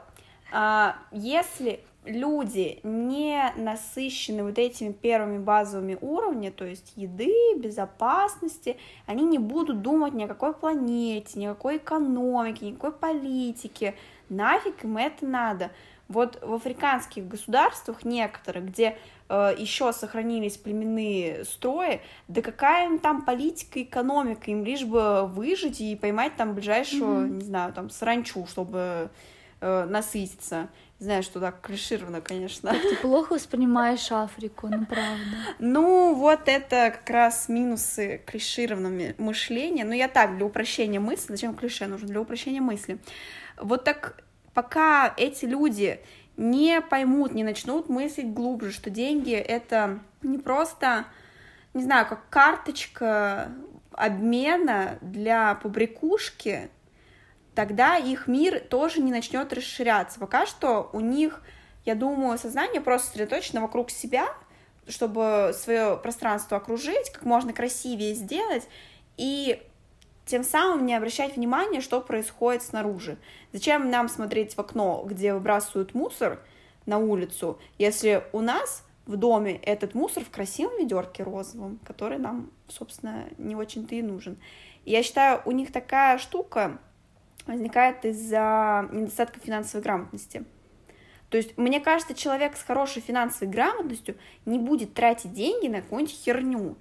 а, 0.53 0.97
если 1.13 1.85
люди 2.05 2.81
не 2.83 3.53
насыщены 3.57 4.45
вот 4.45 4.59
этими 4.59 4.93
первыми 4.93 5.39
базовыми 5.39 5.97
уровнями, 6.01 6.51
то 6.51 6.65
есть 6.65 6.93
еды, 6.97 7.33
безопасности, 7.57 8.77
они 9.07 9.25
не 9.25 9.39
будут 9.39 9.81
думать 9.83 10.13
ни 10.15 10.25
о 10.25 10.29
какой 10.29 10.53
планете, 10.53 11.39
ни 11.39 11.47
о 11.47 11.55
какой 11.55 11.79
экономике, 11.79 12.67
никакой 12.71 12.93
политике. 12.93 13.95
Нафиг 14.29 14.85
им 14.85 14.97
это 14.97 15.25
надо? 15.27 15.71
Вот 16.09 16.39
в 16.43 16.53
африканских 16.55 17.27
государствах 17.27 18.05
некоторых, 18.05 18.67
где 18.67 18.99
еще 19.31 19.91
сохранились 19.93 20.59
племенные 20.59 21.45
строи, 21.47 22.03
да 22.29 22.43
какая 22.43 22.87
им 22.87 22.99
там 22.99 23.25
политика, 23.25 23.83
экономика, 23.83 24.51
им 24.51 24.65
лишь 24.65 24.85
бы 24.85 25.27
выжить 25.27 25.81
и 25.81 25.97
поймать 25.97 26.37
там 26.37 26.55
ближайшую, 26.55 27.27
Мгм. 27.29 27.39
не 27.39 27.45
знаю, 27.45 27.73
там 27.73 27.89
саранчу, 27.89 28.47
чтобы 28.47 29.11
э, 29.61 29.85
насытиться. 29.87 30.69
Знаю, 30.99 31.23
что 31.23 31.41
так 31.41 31.63
клишировано, 31.63 32.21
конечно. 32.21 32.73
Ты 32.73 32.97
плохо 32.97 33.33
воспринимаешь 33.33 34.13
Африку, 34.13 34.69
ну 34.69 34.85
правда. 34.85 35.39
Ну, 35.59 36.15
вот 36.15 36.41
это 36.47 36.91
как 36.91 37.09
раз 37.09 37.49
минусы 37.49 38.21
клишированного 38.27 39.15
мышления. 39.17 39.85
Ну, 39.85 39.93
я 39.93 40.09
так, 40.09 40.37
для 40.37 40.45
упрощения 40.45 41.01
мысли. 41.01 41.33
Зачем 41.33 41.55
клише 41.55 41.87
нужно? 41.87 42.09
Для 42.09 42.21
упрощения 42.21 42.61
мысли. 42.61 42.99
Вот 43.57 43.85
так, 43.85 44.23
пока 44.55 45.13
эти 45.17 45.45
люди 45.45 46.01
не 46.37 46.81
поймут, 46.81 47.33
не 47.33 47.45
начнут 47.45 47.89
мыслить 47.89 48.33
глубже, 48.33 48.73
что 48.73 48.91
деньги— 48.91 49.33
это 49.35 50.01
не 50.23 50.39
просто, 50.39 51.05
не 51.75 51.83
знаю, 51.83 52.07
как 52.09 52.29
карточка 52.29 53.53
обмена 53.93 54.99
для 55.01 55.55
побрякушки, 55.57 56.71
тогда 57.55 57.97
их 57.97 58.27
мир 58.27 58.61
тоже 58.61 59.01
не 59.01 59.13
начнет 59.13 59.53
расширяться. 59.53 60.19
Пока 60.19 60.47
что 60.47 60.91
у 60.93 61.01
них, 61.01 61.43
я 61.85 61.95
думаю, 61.95 62.39
сознание 62.39 62.81
просто 62.81 63.09
сосредоточено 63.09 63.61
вокруг 63.61 63.91
себя, 63.91 64.27
чтобы 64.89 65.53
свое 65.55 65.97
пространство 65.97 66.57
окружить, 66.57 67.11
как 67.13 67.25
можно 67.25 67.53
красивее 67.53 68.15
сделать, 68.15 68.69
и 69.17 69.63
тем 70.27 70.45
самым 70.45 70.87
не 70.87 70.95
обращать 70.95 71.37
внимания, 71.37 71.81
что 71.81 72.01
происходит 72.01 72.63
снаружи. 72.63 73.19
Зачем 73.53 73.91
нам 73.91 74.09
смотреть 74.09 74.55
в 74.55 74.59
окно, 74.59 75.05
где 75.07 75.35
выбрасывают 75.35 75.95
мусор 75.95 76.41
на 76.87 76.99
улицу, 76.99 77.59
если 77.79 78.25
у 78.33 78.41
нас 78.41 78.85
в 79.07 79.17
доме 79.17 79.57
этот 79.57 79.95
мусор 79.95 80.25
в 80.25 80.31
красивом 80.31 80.79
ведерке 80.79 81.23
розовом, 81.23 81.79
который 81.85 82.19
нам, 82.19 82.51
собственно, 82.69 83.25
не 83.37 83.55
очень-то 83.55 83.95
и 83.95 84.03
нужен. 84.03 84.39
Я 84.85 85.03
считаю, 85.03 85.43
у 85.45 85.51
них 85.51 85.73
такая 85.73 86.19
штука 86.19 86.79
возникает 87.47 88.05
из-за 88.05 88.89
недостатка 88.93 89.41
финансовой 89.41 89.83
грамотности. 89.83 90.45
То 91.29 91.37
есть, 91.37 91.57
мне 91.59 91.81
кажется, 91.81 92.15
человек 92.15 92.57
с 92.57 92.63
хорошей 92.63 93.03
финансовой 93.03 93.53
грамотностью 93.53 94.17
не 94.47 94.59
будет 94.59 94.95
тратить 94.95 95.33
деньги 95.33 95.69
на 95.69 95.83
какую-нибудь 95.83 96.15
херню. 96.15 96.77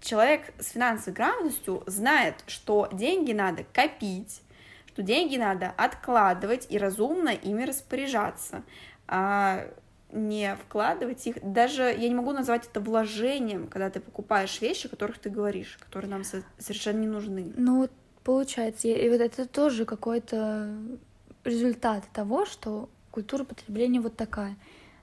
Человек 0.00 0.52
с 0.58 0.70
финансовой 0.70 1.14
грамотностью 1.14 1.82
знает, 1.86 2.36
что 2.46 2.88
деньги 2.92 3.32
надо 3.32 3.64
копить, 3.72 4.42
что 4.86 5.02
деньги 5.02 5.36
надо 5.36 5.72
откладывать 5.76 6.66
и 6.70 6.78
разумно 6.78 7.30
ими 7.30 7.64
распоряжаться, 7.64 8.62
а 9.06 9.66
не 10.12 10.56
вкладывать 10.56 11.26
их. 11.26 11.36
Даже 11.42 11.82
я 11.82 12.08
не 12.08 12.14
могу 12.14 12.32
назвать 12.32 12.66
это 12.66 12.80
вложением, 12.80 13.68
когда 13.68 13.90
ты 13.90 14.00
покупаешь 14.00 14.60
вещи, 14.60 14.86
о 14.86 14.90
которых 14.90 15.18
ты 15.18 15.30
говоришь, 15.30 15.78
которые 15.80 16.10
нам 16.10 16.24
со- 16.24 16.42
совершенно 16.58 16.98
не 17.00 17.06
нужны. 17.06 17.52
Ну, 17.56 17.88
получается, 18.24 18.88
и 18.88 19.08
вот 19.08 19.20
это 19.20 19.46
тоже 19.46 19.84
какой-то 19.84 20.74
результат 21.44 22.04
того, 22.12 22.46
что 22.46 22.88
культура 23.10 23.44
потребления 23.44 24.00
вот 24.00 24.16
такая. 24.16 24.56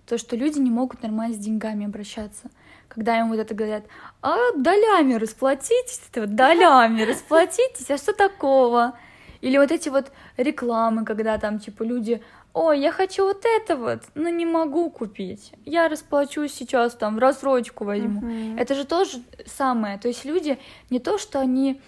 То, 0.08 0.18
что 0.18 0.36
люди 0.38 0.60
не 0.60 0.72
могут 0.72 1.04
нормально 1.04 1.36
с 1.36 1.38
деньгами 1.38 1.86
обращаться. 1.86 2.50
Когда 2.88 3.20
им 3.20 3.30
вот 3.30 3.40
это 3.40 3.54
говорят, 3.54 3.84
а 4.22 4.38
долями 4.56 5.16
расплатитесь, 5.16 6.02
долями 6.14 7.02
расплатитесь, 7.02 7.92
а 7.92 7.98
что 7.98 8.14
такого? 8.14 8.98
Или 9.42 9.58
вот 9.58 9.72
эти 9.72 9.90
вот 9.90 10.12
рекламы, 10.38 11.04
когда 11.04 11.38
там 11.38 11.60
типа 11.60 11.84
люди, 11.84 12.22
ой, 12.54 12.80
я 12.80 12.92
хочу 12.92 13.26
вот 13.26 13.44
это 13.44 13.76
вот, 13.76 14.04
но 14.16 14.30
не 14.30 14.46
могу 14.46 14.90
купить. 14.90 15.52
Я 15.66 15.90
расплачусь 15.90 16.54
сейчас 16.54 16.96
там, 16.96 17.18
в 17.18 17.20
рассрочку 17.20 17.84
возьму. 17.84 18.22
Мгм. 18.22 18.58
Это 18.58 18.76
же 18.76 18.86
тоже 18.86 19.22
самое. 19.46 19.98
То 19.98 20.08
есть 20.08 20.26
люди 20.26 20.58
не 20.90 21.00
то, 21.00 21.18
что 21.18 21.40
они 21.40 21.82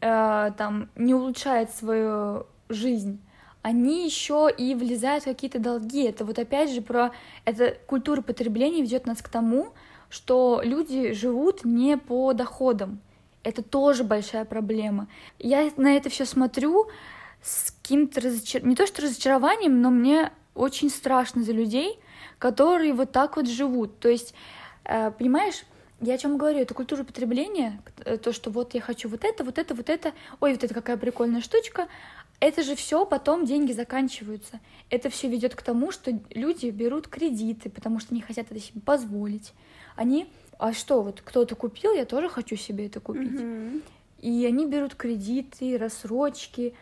э, 0.00 0.50
там 0.56 0.90
не 0.94 1.14
улучшают 1.14 1.70
свою 1.70 2.46
жизнь, 2.68 3.18
они 3.62 4.04
еще 4.04 4.50
и 4.56 4.74
влезают 4.74 5.24
в 5.24 5.26
какие-то 5.26 5.58
долги. 5.58 6.02
Это 6.04 6.24
вот 6.24 6.38
опять 6.38 6.70
же 6.70 6.82
про 6.82 7.12
это 7.44 7.76
культура 7.86 8.20
потребления 8.20 8.82
ведет 8.82 9.06
нас 9.06 9.22
к 9.22 9.28
тому, 9.28 9.72
что 10.10 10.60
люди 10.62 11.12
живут 11.12 11.64
не 11.64 11.96
по 11.96 12.32
доходам. 12.32 13.00
Это 13.44 13.62
тоже 13.62 14.04
большая 14.04 14.44
проблема. 14.44 15.08
Я 15.38 15.70
на 15.76 15.96
это 15.96 16.10
все 16.10 16.24
смотрю 16.24 16.88
с 17.42 17.70
каким-то 17.70 18.20
разочар... 18.20 18.64
не 18.64 18.76
то 18.76 18.86
что 18.86 19.02
разочарованием, 19.02 19.80
но 19.80 19.90
мне 19.90 20.32
очень 20.54 20.90
страшно 20.90 21.42
за 21.42 21.52
людей, 21.52 21.98
которые 22.38 22.92
вот 22.92 23.12
так 23.12 23.36
вот 23.36 23.48
живут. 23.48 23.98
То 23.98 24.08
есть, 24.08 24.34
э, 24.84 25.10
понимаешь, 25.12 25.64
я 26.00 26.14
о 26.14 26.18
чем 26.18 26.36
говорю, 26.36 26.58
это 26.58 26.74
культура 26.74 27.04
потребления, 27.04 27.80
э, 28.04 28.16
то, 28.16 28.32
что 28.32 28.50
вот 28.50 28.74
я 28.74 28.80
хочу 28.80 29.08
вот 29.08 29.24
это, 29.24 29.44
вот 29.44 29.58
это, 29.58 29.74
вот 29.74 29.88
это, 29.88 30.12
ой, 30.40 30.52
вот 30.52 30.64
это 30.64 30.74
какая 30.74 30.96
прикольная 30.96 31.40
штучка, 31.40 31.86
это 32.42 32.64
же 32.64 32.74
все 32.74 33.06
потом 33.06 33.44
деньги 33.44 33.70
заканчиваются. 33.70 34.58
Это 34.90 35.10
все 35.10 35.28
ведет 35.28 35.54
к 35.54 35.62
тому, 35.62 35.92
что 35.92 36.18
люди 36.30 36.66
берут 36.70 37.06
кредиты, 37.06 37.70
потому 37.70 38.00
что 38.00 38.14
не 38.14 38.20
хотят 38.20 38.50
это 38.50 38.58
себе 38.58 38.80
позволить. 38.80 39.54
Они, 39.94 40.26
а 40.58 40.72
что, 40.72 41.02
вот 41.02 41.20
кто-то 41.24 41.54
купил, 41.54 41.92
я 41.92 42.04
тоже 42.04 42.28
хочу 42.28 42.56
себе 42.56 42.86
это 42.86 42.98
купить. 42.98 43.30
Мгм. 43.30 43.82
И 44.22 44.44
они 44.44 44.66
берут 44.66 44.96
кредиты, 44.96 45.78
рассрочки 45.78 46.74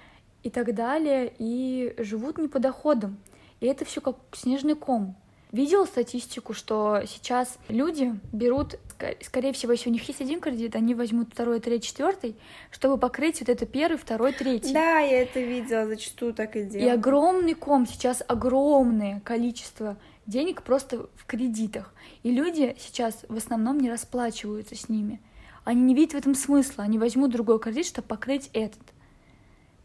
и 0.42 0.48
так 0.48 0.74
далее, 0.74 1.30
и 1.38 1.94
живут 1.98 2.38
не 2.38 2.48
по 2.48 2.58
доходам. 2.58 3.18
И 3.60 3.66
это 3.66 3.84
все 3.84 4.00
как 4.00 4.16
снежный 4.32 4.76
ком. 4.76 5.14
Видел 5.52 5.84
статистику, 5.84 6.54
что 6.54 7.02
сейчас 7.06 7.58
люди 7.68 8.14
берут, 8.32 8.76
скорее 9.20 9.52
всего, 9.52 9.72
если 9.72 9.88
у 9.90 9.92
них 9.92 10.06
есть 10.06 10.20
один 10.20 10.40
кредит, 10.40 10.76
они 10.76 10.94
возьмут 10.94 11.30
второй, 11.32 11.58
третий, 11.58 11.88
четвертый, 11.88 12.36
чтобы 12.70 12.98
покрыть 12.98 13.40
вот 13.40 13.48
это 13.48 13.66
первый, 13.66 13.96
второй, 13.96 14.32
третий. 14.32 14.72
Да, 14.72 15.00
я 15.00 15.22
это 15.22 15.40
видела, 15.40 15.86
зачастую 15.86 16.34
так 16.34 16.54
и 16.54 16.60
И 16.60 16.64
делаю. 16.66 16.94
огромный 16.94 17.54
ком, 17.54 17.84
сейчас 17.84 18.22
огромное 18.28 19.18
количество 19.20 19.96
денег 20.26 20.62
просто 20.62 21.08
в 21.16 21.26
кредитах. 21.26 21.92
И 22.22 22.30
люди 22.30 22.76
сейчас 22.78 23.24
в 23.28 23.36
основном 23.36 23.78
не 23.78 23.90
расплачиваются 23.90 24.76
с 24.76 24.88
ними. 24.88 25.20
Они 25.64 25.82
не 25.82 25.94
видят 25.96 26.14
в 26.14 26.18
этом 26.18 26.36
смысла, 26.36 26.84
они 26.84 26.96
возьмут 26.98 27.32
другой 27.32 27.58
кредит, 27.58 27.86
чтобы 27.86 28.06
покрыть 28.06 28.50
этот. 28.52 28.80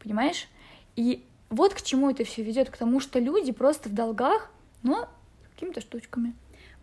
Понимаешь? 0.01 0.47
И 0.95 1.25
вот 1.49 1.73
к 1.73 1.81
чему 1.81 2.11
это 2.11 2.23
все 2.23 2.43
ведет, 2.43 2.69
к 2.69 2.77
тому, 2.77 2.99
что 2.99 3.17
люди 3.17 3.51
просто 3.51 3.89
в 3.89 3.93
долгах, 3.93 4.51
но 4.83 5.09
какими-то 5.55 5.81
штучками. 5.81 6.33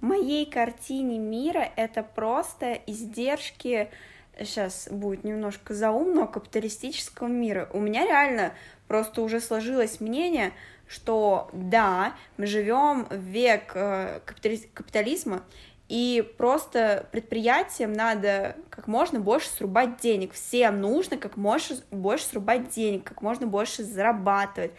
В 0.01 0.05
моей 0.05 0.47
картине 0.47 1.19
мира 1.19 1.71
это 1.77 2.03
просто 2.03 2.73
издержки, 2.87 3.89
сейчас 4.39 4.89
будет 4.91 5.23
немножко 5.25 5.75
заумно, 5.75 6.27
капиталистического 6.27 7.29
мира. 7.29 7.69
У 7.73 7.79
меня 7.79 8.05
реально 8.05 8.53
просто 8.89 9.23
уже 9.23 9.41
сложилось 9.41 10.01
мнение, 10.01 10.53
что 10.89 11.49
да, 11.53 12.15
мы 12.37 12.47
живем 12.47 13.07
в 13.11 13.15
век 13.15 13.73
э, 13.75 14.21
капитали- 14.25 14.69
капитализма, 14.75 15.43
и 15.89 16.27
просто 16.39 17.07
предприятиям 17.13 17.93
надо 17.93 18.57
как 18.71 18.87
можно 18.87 19.21
больше 19.21 19.49
срубать 19.51 20.01
денег. 20.01 20.33
Всем 20.33 20.81
нужно 20.81 21.19
как 21.19 21.37
можно 21.37 21.77
больше 21.91 22.25
срубать 22.25 22.71
денег, 22.71 23.05
как 23.05 23.21
можно 23.21 23.47
больше 23.47 23.85
зарабатывать. 23.85 24.73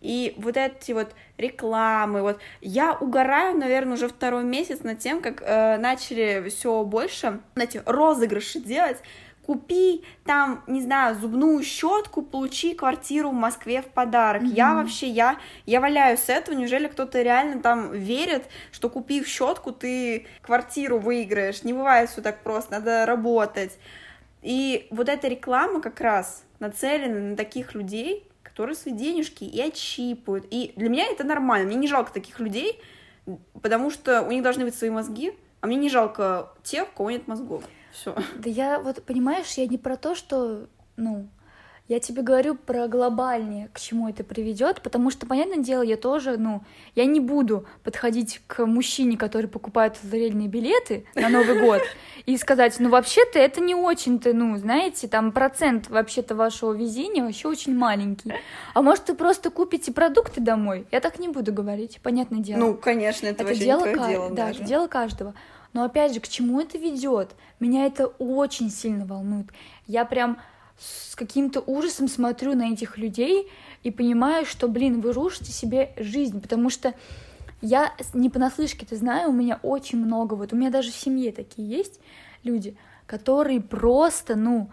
И 0.00 0.34
вот 0.38 0.56
эти 0.56 0.92
вот 0.92 1.14
рекламы, 1.38 2.22
вот 2.22 2.38
я 2.60 2.92
угораю, 2.94 3.56
наверное, 3.56 3.94
уже 3.94 4.08
второй 4.08 4.44
месяц 4.44 4.80
над 4.82 4.98
тем, 4.98 5.20
как 5.22 5.42
э, 5.42 5.78
начали 5.78 6.48
все 6.48 6.84
больше, 6.84 7.40
знаете, 7.54 7.82
розыгрыши 7.86 8.60
делать. 8.60 8.98
Купи 9.46 10.04
там, 10.24 10.64
не 10.66 10.80
знаю, 10.82 11.14
зубную 11.14 11.62
щетку, 11.62 12.22
получи 12.22 12.74
квартиру 12.74 13.30
в 13.30 13.34
Москве 13.34 13.80
в 13.80 13.86
подарок. 13.86 14.42
Я 14.42 14.70
Мгм. 14.70 14.76
вообще, 14.82 15.06
я, 15.06 15.38
я 15.66 15.80
валяюсь 15.80 16.20
с 16.20 16.28
этого. 16.28 16.56
Неужели 16.56 16.88
кто-то 16.88 17.22
реально 17.22 17.62
там 17.62 17.92
верит, 17.92 18.44
что 18.72 18.90
купив 18.90 19.26
щетку, 19.28 19.70
ты 19.70 20.26
квартиру 20.42 20.98
выиграешь? 20.98 21.62
Не 21.62 21.72
бывает 21.72 22.10
все 22.10 22.22
так 22.22 22.42
просто, 22.42 22.72
надо 22.72 23.06
работать. 23.06 23.78
И 24.42 24.88
вот 24.90 25.08
эта 25.08 25.28
реклама 25.28 25.80
как 25.80 26.00
раз 26.00 26.44
нацелена 26.58 27.20
на 27.20 27.36
таких 27.36 27.74
людей, 27.74 28.26
которые 28.56 28.74
свои 28.74 28.94
денежки 28.94 29.44
и 29.44 29.60
отщипывают. 29.60 30.46
И 30.50 30.72
для 30.76 30.88
меня 30.88 31.04
это 31.04 31.24
нормально. 31.24 31.66
Мне 31.66 31.76
не 31.76 31.86
жалко 31.86 32.10
таких 32.10 32.40
людей, 32.40 32.80
потому 33.60 33.90
что 33.90 34.22
у 34.22 34.30
них 34.30 34.42
должны 34.42 34.64
быть 34.64 34.74
свои 34.74 34.88
мозги, 34.88 35.34
а 35.60 35.66
мне 35.66 35.76
не 35.76 35.90
жалко 35.90 36.54
тех, 36.62 36.88
у 36.88 36.96
кого 36.96 37.10
нет 37.10 37.28
мозгов. 37.28 37.64
Все. 37.92 38.16
Да 38.38 38.48
я 38.48 38.80
вот, 38.80 39.02
понимаешь, 39.02 39.52
я 39.58 39.66
не 39.66 39.76
про 39.76 39.98
то, 39.98 40.14
что, 40.14 40.68
ну, 40.96 41.28
я 41.88 42.00
тебе 42.00 42.22
говорю 42.22 42.56
про 42.56 42.88
глобальнее, 42.88 43.68
к 43.72 43.78
чему 43.78 44.08
это 44.08 44.24
приведет, 44.24 44.82
потому 44.82 45.10
что, 45.10 45.26
понятное 45.26 45.62
дело, 45.62 45.82
я 45.82 45.96
тоже, 45.96 46.36
ну, 46.36 46.62
я 46.96 47.04
не 47.04 47.20
буду 47.20 47.64
подходить 47.84 48.40
к 48.48 48.66
мужчине, 48.66 49.16
который 49.16 49.46
покупает 49.46 49.96
лотерейные 50.02 50.48
билеты 50.48 51.06
на 51.14 51.28
Новый 51.28 51.60
год, 51.60 51.82
и 52.26 52.36
сказать, 52.38 52.76
ну, 52.80 52.90
вообще-то 52.90 53.38
это 53.38 53.60
не 53.60 53.76
очень-то, 53.76 54.32
ну, 54.32 54.56
знаете, 54.56 55.06
там 55.06 55.30
процент 55.30 55.88
вообще-то 55.88 56.34
вашего 56.34 56.72
везения 56.72 57.22
вообще 57.24 57.46
очень 57.46 57.76
маленький. 57.76 58.32
А 58.74 58.82
может, 58.82 59.08
вы 59.08 59.14
просто 59.14 59.50
купите 59.50 59.92
продукты 59.92 60.40
домой? 60.40 60.86
Я 60.90 61.00
так 61.00 61.20
не 61.20 61.28
буду 61.28 61.52
говорить, 61.52 62.00
понятное 62.02 62.40
дело. 62.40 62.58
Ну, 62.58 62.74
конечно, 62.74 63.26
это, 63.26 63.42
это 63.42 63.44
вообще 63.44 63.64
дело, 63.64 63.86
не 63.86 63.94
твое 63.94 64.12
дело 64.12 64.30
Да, 64.30 64.46
даже. 64.46 64.58
это 64.58 64.68
дело 64.68 64.86
каждого. 64.88 65.34
Но 65.72 65.84
опять 65.84 66.14
же, 66.14 66.20
к 66.20 66.26
чему 66.26 66.60
это 66.60 66.78
ведет? 66.78 67.32
Меня 67.60 67.86
это 67.86 68.06
очень 68.06 68.70
сильно 68.70 69.04
волнует. 69.04 69.46
Я 69.86 70.04
прям 70.04 70.38
с 70.78 71.14
каким-то 71.16 71.60
ужасом 71.60 72.08
смотрю 72.08 72.54
на 72.54 72.72
этих 72.72 72.98
людей 72.98 73.50
и 73.82 73.90
понимаю, 73.90 74.44
что, 74.44 74.68
блин, 74.68 75.00
вы 75.00 75.12
рушите 75.12 75.52
себе 75.52 75.92
жизнь, 75.96 76.40
потому 76.40 76.70
что 76.70 76.94
я 77.62 77.94
не 78.12 78.28
понаслышке-то 78.28 78.96
знаю, 78.96 79.30
у 79.30 79.32
меня 79.32 79.58
очень 79.62 79.98
много, 79.98 80.34
вот 80.34 80.52
у 80.52 80.56
меня 80.56 80.70
даже 80.70 80.92
в 80.92 80.96
семье 80.96 81.32
такие 81.32 81.68
есть 81.68 82.00
люди, 82.42 82.76
которые 83.06 83.60
просто, 83.60 84.36
ну, 84.36 84.70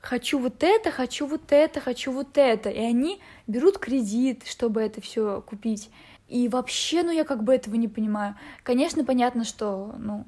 хочу 0.00 0.38
вот 0.38 0.62
это, 0.62 0.90
хочу 0.90 1.26
вот 1.26 1.50
это, 1.50 1.80
хочу 1.80 2.12
вот 2.12 2.36
это, 2.36 2.70
и 2.70 2.78
они 2.78 3.20
берут 3.46 3.78
кредит, 3.78 4.44
чтобы 4.46 4.80
это 4.80 5.00
все 5.00 5.42
купить. 5.46 5.90
И 6.28 6.48
вообще, 6.48 7.02
ну, 7.02 7.10
я 7.10 7.24
как 7.24 7.44
бы 7.44 7.54
этого 7.54 7.76
не 7.76 7.88
понимаю. 7.88 8.36
Конечно, 8.64 9.04
понятно, 9.04 9.44
что, 9.44 9.94
ну, 9.98 10.24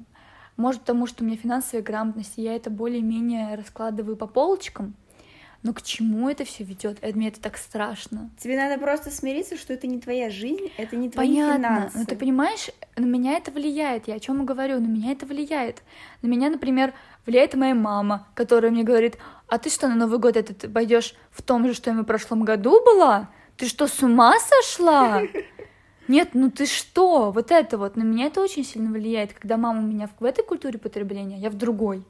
может, 0.55 0.81
потому 0.81 1.07
что 1.07 1.23
у 1.23 1.27
меня 1.27 1.37
финансовая 1.37 1.83
грамотность, 1.83 2.33
и 2.37 2.41
я 2.41 2.55
это 2.55 2.69
более-менее 2.69 3.55
раскладываю 3.55 4.15
по 4.15 4.27
полочкам, 4.27 4.95
но 5.61 5.73
к 5.73 5.81
чему 5.81 6.29
это 6.29 6.45
все 6.45 6.63
ведет? 6.63 6.97
Это 7.01 7.17
мне 7.17 7.27
это 7.27 7.41
так 7.41 7.57
страшно. 7.57 8.29
Тебе 8.37 8.55
надо 8.55 8.79
просто 8.79 9.09
смириться, 9.09 9.57
что 9.57 9.73
это 9.73 9.87
не 9.87 9.99
твоя 9.99 10.29
жизнь, 10.29 10.71
это 10.77 10.95
не 10.95 11.09
твои 11.09 11.27
Понятно. 11.27 11.55
финансы. 11.55 11.97
Но 11.97 12.05
ты 12.05 12.15
понимаешь, 12.15 12.69
на 12.95 13.05
меня 13.05 13.33
это 13.33 13.51
влияет. 13.51 14.07
Я 14.07 14.15
о 14.15 14.19
чем 14.19 14.41
и 14.41 14.45
говорю, 14.45 14.79
на 14.79 14.87
меня 14.87 15.11
это 15.11 15.25
влияет. 15.25 15.83
На 16.21 16.27
меня, 16.27 16.49
например, 16.49 16.93
влияет 17.25 17.55
моя 17.55 17.75
мама, 17.75 18.27
которая 18.35 18.71
мне 18.71 18.83
говорит: 18.83 19.17
А 19.47 19.57
ты 19.57 19.69
что, 19.69 19.89
на 19.89 19.95
Новый 19.95 20.19
год 20.19 20.37
этот 20.37 20.71
пойдешь 20.73 21.13
в 21.31 21.41
том 21.41 21.67
же, 21.67 21.73
что 21.73 21.91
и 21.91 21.93
в 21.93 22.03
прошлом 22.03 22.43
году 22.43 22.81
была? 22.83 23.29
Ты 23.57 23.67
что, 23.67 23.87
с 23.87 24.01
ума 24.01 24.35
сошла? 24.39 25.21
Нет, 26.07 26.29
ну 26.33 26.49
ты 26.49 26.65
что? 26.65 27.31
Вот 27.31 27.51
это 27.51 27.77
вот 27.77 27.95
на 27.97 28.03
меня 28.03 28.27
это 28.27 28.41
очень 28.41 28.63
сильно 28.63 28.91
влияет, 28.91 29.33
когда 29.33 29.57
мама 29.57 29.79
у 29.79 29.83
меня 29.83 30.09
в 30.19 30.23
этой 30.23 30.43
культуре 30.43 30.79
потребления, 30.79 31.37
я 31.37 31.49
в 31.49 31.55
другой. 31.55 32.03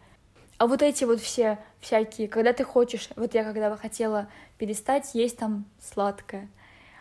А 0.59 0.67
вот 0.67 0.81
эти 0.81 1.05
вот 1.05 1.21
все 1.21 1.57
всякие, 1.79 2.27
когда 2.27 2.51
ты 2.51 2.65
хочешь, 2.65 3.07
вот 3.15 3.33
я 3.33 3.45
когда 3.45 3.73
хотела 3.77 4.27
перестать 4.57 5.15
есть 5.15 5.37
там 5.37 5.63
сладкое, 5.79 6.49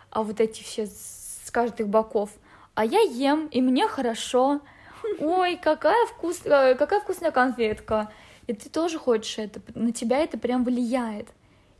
а 0.09 0.23
вот 0.23 0.39
эти 0.39 0.63
все 0.63 0.87
с 0.87 1.51
каждых 1.51 1.89
боков, 1.89 2.29
а 2.73 2.85
я 2.85 3.01
ем, 3.01 3.47
и 3.47 3.61
мне 3.61 3.85
хорошо, 3.89 4.61
ой, 5.19 5.57
какая, 5.57 6.05
вкус, 6.05 6.39
э, 6.45 6.75
какая 6.75 7.01
вкусная 7.01 7.31
конфетка, 7.31 8.09
и 8.47 8.53
ты 8.53 8.69
тоже 8.69 8.97
хочешь 8.97 9.37
это, 9.37 9.59
на 9.75 9.91
тебя 9.91 10.19
это 10.19 10.37
прям 10.37 10.63
влияет. 10.63 11.27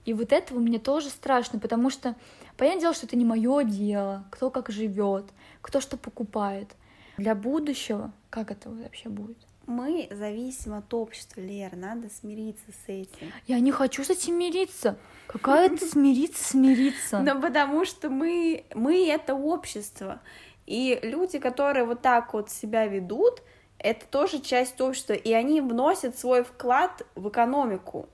И 0.03 0.13
вот 0.13 0.33
этого 0.33 0.59
мне 0.59 0.79
тоже 0.79 1.09
страшно, 1.09 1.59
потому 1.59 1.89
что 1.89 2.13
понятное 2.57 2.81
дело, 2.81 2.93
что 2.93 3.05
это 3.05 3.15
не 3.15 3.23
мое 3.23 3.63
дело, 3.63 4.25
кто 4.31 4.49
как 4.49 4.69
живет, 4.69 5.27
кто 5.61 5.79
что 5.79 5.95
покупает. 5.95 6.75
Для 7.15 7.35
будущего, 7.35 8.11
как 8.29 8.51
это 8.51 8.69
вообще 8.69 9.07
будет? 9.07 9.37
Мы 9.69 10.07
зависим 10.09 10.73
от 10.73 10.91
общества, 10.95 11.41
Лер, 11.41 11.75
надо 11.75 12.09
смириться 12.09 12.71
с 12.71 12.89
этим. 12.89 13.31
Я 13.45 13.59
не 13.59 13.71
хочу 13.71 14.03
с 14.03 14.09
этим 14.09 14.39
мириться. 14.39 14.97
Какая 15.27 15.67
это 15.67 15.85
смириться, 15.85 16.43
смириться? 16.43 17.19
Ну, 17.23 17.39
потому 17.39 17.85
что 17.85 18.09
мы, 18.09 18.65
мы 18.73 19.07
это 19.07 19.35
общество. 19.35 20.21
И 20.65 20.99
люди, 21.03 21.37
которые 21.37 21.85
вот 21.85 22.01
так 22.01 22.33
вот 22.33 22.49
себя 22.49 22.87
ведут, 22.87 23.43
это 23.77 24.07
тоже 24.07 24.39
часть 24.39 24.81
общества, 24.81 25.13
и 25.13 25.33
они 25.33 25.61
вносят 25.61 26.17
свой 26.17 26.43
вклад 26.43 27.05
в 27.13 27.29
экономику. 27.29 28.09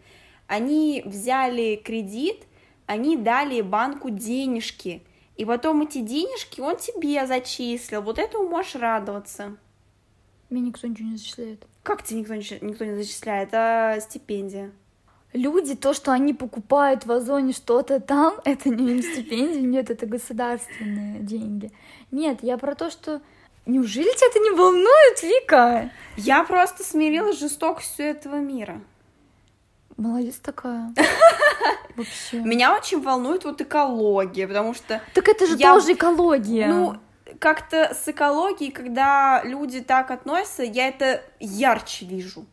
Они 0.47 1.03
взяли 1.05 1.77
кредит, 1.77 2.43
они 2.85 3.15
дали 3.15 3.61
банку 3.61 4.09
денежки, 4.09 5.03
и 5.37 5.45
потом 5.45 5.83
эти 5.83 5.99
денежки 5.99 6.59
он 6.59 6.75
тебе 6.75 7.25
зачислил. 7.25 8.01
Вот 8.01 8.19
этому 8.19 8.49
можешь 8.49 8.75
радоваться. 8.75 9.55
Мне 10.55 10.69
никто 10.69 10.87
ничего 10.87 11.09
не 11.09 11.17
зачисляет. 11.17 11.65
Как 11.83 12.01
тебе 12.01 12.21
никто, 12.21 12.33
никто 12.33 12.85
не 12.85 12.95
зачисляет? 12.95 13.49
Это 13.49 13.99
стипендия. 13.99 14.71
Люди, 15.33 15.75
то, 15.75 15.93
что 15.93 16.13
они 16.13 16.33
покупают 16.33 17.05
в 17.05 17.11
Озоне 17.11 17.51
что-то 17.51 17.99
там, 17.99 18.35
это 18.45 18.69
не 18.69 19.01
стипендия, 19.01 19.59
нет, 19.59 19.89
это 19.89 20.05
государственные 20.05 21.19
деньги. 21.19 21.73
Нет, 22.11 22.39
я 22.41 22.57
про 22.57 22.73
то, 22.73 22.89
что 22.89 23.21
Неужели 23.65 24.07
тебя 24.15 24.27
это 24.29 24.39
не 24.39 24.51
волнует, 24.51 25.23
Вика? 25.23 25.91
Я 26.15 26.43
просто 26.43 26.83
смирилась 26.83 27.35
с 27.35 27.39
жестокостью 27.41 28.05
этого 28.05 28.35
мира. 28.35 28.79
Молодец 29.97 30.35
такая. 30.37 30.93
Вообще. 31.97 32.39
Меня 32.39 32.77
очень 32.77 33.01
волнует 33.01 33.43
вот 33.43 33.59
экология, 33.59 34.47
потому 34.47 34.73
что... 34.73 35.01
Так 35.13 35.27
это 35.27 35.47
же 35.47 35.57
я... 35.57 35.73
тоже 35.73 35.93
экология. 35.93 36.67
Ну, 36.67 36.97
как-то 37.39 37.93
с 37.93 38.07
экологией, 38.07 38.71
когда 38.71 39.41
люди 39.43 39.81
так 39.81 40.11
относятся, 40.11 40.63
я 40.63 40.87
это 40.87 41.21
ярче 41.39 42.05
вижу. 42.05 42.45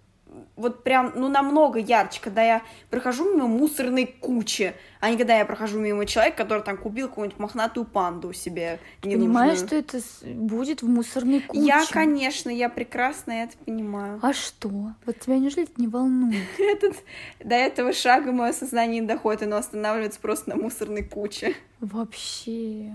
Вот 0.56 0.82
прям, 0.82 1.12
ну, 1.14 1.28
намного 1.28 1.78
ярче, 1.78 2.20
когда 2.22 2.42
я 2.42 2.62
прохожу 2.88 3.34
мимо 3.34 3.48
мусорной 3.48 4.06
кучи, 4.06 4.74
а 5.00 5.10
не 5.10 5.18
когда 5.18 5.36
я 5.36 5.44
прохожу 5.44 5.78
мимо 5.78 6.06
человека, 6.06 6.38
который 6.38 6.62
там 6.62 6.78
купил 6.78 7.08
какую-нибудь 7.08 7.38
мохнатую 7.38 7.84
панду 7.84 8.32
себе. 8.32 8.78
Ты 9.02 9.10
понимаешь, 9.10 9.58
что 9.58 9.76
это 9.76 10.00
будет 10.24 10.80
в 10.80 10.88
мусорной 10.88 11.40
куче? 11.40 11.62
Я, 11.62 11.84
конечно, 11.90 12.48
я 12.48 12.70
прекрасно 12.70 13.32
это 13.32 13.58
понимаю. 13.58 14.20
А 14.22 14.32
что? 14.32 14.70
Вот 15.04 15.18
тебя 15.18 15.38
неужели 15.38 15.64
это 15.64 15.80
не 15.80 15.88
волнует? 15.88 16.36
Этот, 16.58 16.96
до 17.40 17.54
этого 17.54 17.92
шага 17.92 18.32
мое 18.32 18.52
сознание 18.52 19.00
не 19.00 19.06
доходит, 19.06 19.42
оно 19.42 19.56
останавливается 19.56 20.20
просто 20.20 20.50
на 20.50 20.56
мусорной 20.56 21.04
куче. 21.04 21.56
Вообще. 21.80 22.92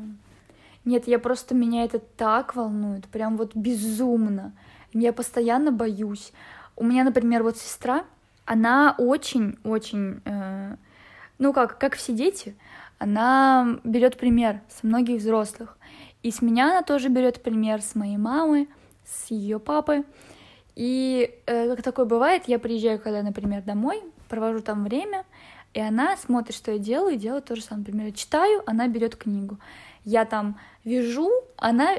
Нет, 0.88 1.06
я 1.06 1.20
просто 1.20 1.54
меня 1.54 1.84
это 1.84 2.00
так 2.00 2.56
волнует, 2.56 3.08
прям 3.08 3.36
вот 3.36 3.54
безумно. 3.54 4.54
Я 4.94 5.12
постоянно 5.12 5.74
боюсь. 5.74 6.32
У 6.78 6.86
меня, 6.86 7.04
например, 7.04 7.44
вот 7.44 7.58
сестра, 7.58 8.06
она 8.46 8.96
очень-очень, 8.98 10.22
э, 10.24 10.78
ну 11.40 11.52
как, 11.52 11.78
как 11.78 11.98
все 11.98 12.14
дети, 12.14 12.56
она 13.00 13.80
берет 13.84 14.18
пример 14.18 14.62
с 14.70 14.82
многих 14.82 15.20
взрослых. 15.20 15.78
И 16.24 16.32
с 16.32 16.42
меня 16.42 16.70
она 16.70 16.84
тоже 16.84 17.10
берет 17.10 17.44
пример 17.44 17.82
с 17.82 17.94
моей 17.94 18.16
мамы, 18.16 18.70
с 19.04 19.30
ее 19.30 19.60
папы. 19.60 20.06
И 20.74 21.38
э, 21.48 21.68
как 21.76 21.84
такое 21.84 22.06
бывает, 22.06 22.44
я 22.48 22.60
приезжаю, 22.60 22.98
когда, 22.98 23.24
например, 23.24 23.62
домой, 23.62 24.02
провожу 24.30 24.62
там 24.62 24.86
время, 24.86 25.26
и 25.74 25.82
она 25.82 26.16
смотрит, 26.16 26.56
что 26.56 26.72
я 26.72 26.78
делаю, 26.78 27.16
и 27.16 27.18
делает 27.18 27.44
то 27.44 27.58
же 27.58 27.62
самое. 27.62 27.88
Например, 27.88 28.14
читаю, 28.14 28.64
она 28.66 28.88
берет 28.88 29.18
книгу 29.18 29.60
я 30.08 30.24
там 30.24 30.58
вяжу, 30.86 31.30
она 31.58 31.90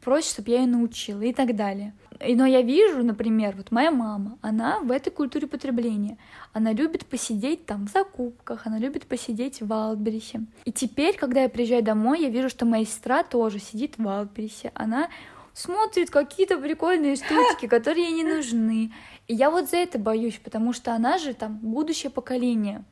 просит, 0.00 0.30
чтобы 0.30 0.50
я 0.50 0.60
ее 0.60 0.68
научила 0.68 1.22
и 1.22 1.32
так 1.32 1.56
далее. 1.56 1.92
Но 2.20 2.46
я 2.46 2.62
вижу, 2.62 3.02
например, 3.02 3.54
вот 3.56 3.72
моя 3.72 3.90
мама, 3.90 4.38
она 4.42 4.78
в 4.78 4.92
этой 4.92 5.10
культуре 5.10 5.48
потребления. 5.48 6.18
Она 6.52 6.72
любит 6.72 7.04
посидеть 7.06 7.66
там 7.66 7.88
в 7.88 7.90
закупках, 7.90 8.68
она 8.68 8.78
любит 8.78 9.06
посидеть 9.06 9.60
в 9.60 9.66
Валберисе. 9.66 10.42
И 10.66 10.72
теперь, 10.72 11.16
когда 11.16 11.42
я 11.42 11.48
приезжаю 11.48 11.82
домой, 11.82 12.20
я 12.20 12.28
вижу, 12.28 12.48
что 12.48 12.64
моя 12.64 12.84
сестра 12.84 13.24
тоже 13.24 13.58
сидит 13.58 13.98
в 13.98 14.04
Валберисе. 14.04 14.70
Она 14.74 15.08
смотрит 15.52 16.10
какие-то 16.10 16.58
прикольные 16.58 17.16
штучки, 17.16 17.66
которые 17.68 18.06
ей 18.06 18.22
не 18.22 18.24
нужны. 18.24 18.92
И 19.26 19.34
я 19.34 19.50
вот 19.50 19.68
за 19.68 19.78
это 19.78 19.98
боюсь, 19.98 20.40
потому 20.42 20.72
что 20.72 20.94
она 20.94 21.18
же 21.18 21.34
там 21.34 21.56
будущее 21.56 22.10
поколение. 22.10 22.84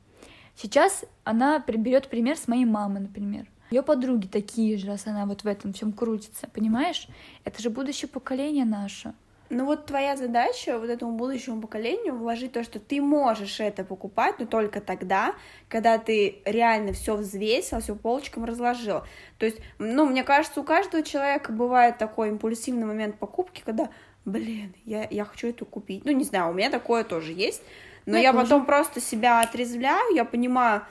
Сейчас 0.57 1.05
она 1.23 1.61
берет 1.61 2.09
пример 2.09 2.37
с 2.37 2.49
моей 2.49 2.65
мамы, 2.65 2.99
например. 2.99 3.47
Ее 3.71 3.83
подруги 3.83 4.27
такие 4.27 4.77
же, 4.79 4.87
раз 4.87 5.07
она 5.07 5.27
вот 5.27 5.43
в 5.43 5.47
этом 5.47 5.73
всем 5.73 5.93
крутится, 5.93 6.49
понимаешь? 6.53 7.09
Это 7.45 7.61
же 7.63 7.71
будущее 7.71 8.09
поколение 8.09 8.65
наше. 8.65 9.15
Ну 9.49 9.65
вот 9.65 9.87
твоя 9.87 10.17
задача 10.17 10.79
вот 10.79 10.91
этому 10.91 11.13
будущему 11.13 11.61
поколению 11.61 12.17
вложить 12.17 12.53
то, 12.53 12.65
что 12.65 12.81
ты 12.81 13.01
можешь 13.01 13.61
это 13.61 13.85
покупать, 13.85 14.41
но 14.41 14.47
только 14.47 14.81
тогда, 14.81 15.35
когда 15.69 15.99
ты 15.99 16.39
реально 16.45 16.93
все 16.93 17.15
взвесил, 17.15 17.81
все 17.81 17.95
полочкам 17.95 18.45
разложил. 18.45 19.03
То 19.39 19.47
есть, 19.47 19.59
ну, 19.79 20.05
мне 20.07 20.25
кажется, 20.25 20.61
у 20.61 20.65
каждого 20.65 21.05
человека 21.05 21.53
бывает 21.53 21.97
такой 21.99 22.31
импульсивный 22.31 22.87
момент 22.87 23.19
покупки, 23.19 23.63
когда, 23.65 23.89
блин, 24.25 24.75
я, 24.85 25.07
я 25.09 25.25
хочу 25.25 25.49
это 25.49 25.65
купить. 25.65 26.05
Ну, 26.05 26.11
не 26.11 26.25
знаю, 26.25 26.51
у 26.51 26.55
меня 26.55 26.69
такое 26.69 27.05
тоже 27.05 27.33
есть. 27.33 27.63
Но 28.05 28.17
я, 28.17 28.31
я 28.31 28.33
потом 28.33 28.67
просто 28.67 29.01
себя 29.01 29.41
отрезвляю, 29.41 30.15
я 30.15 30.25
понимаю, 30.25 30.83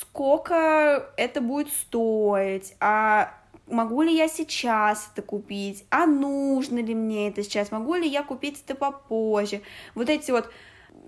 сколько 0.00 1.10
это 1.16 1.40
будет 1.40 1.68
стоить, 1.72 2.74
а 2.80 3.34
могу 3.66 4.02
ли 4.02 4.14
я 4.14 4.28
сейчас 4.28 5.10
это 5.12 5.22
купить, 5.22 5.84
а 5.90 6.06
нужно 6.06 6.78
ли 6.78 6.94
мне 6.94 7.28
это 7.28 7.42
сейчас, 7.42 7.70
могу 7.70 7.94
ли 7.94 8.08
я 8.08 8.22
купить 8.22 8.62
это 8.64 8.74
попозже. 8.74 9.62
Вот 9.94 10.08
эти 10.08 10.30
вот 10.30 10.50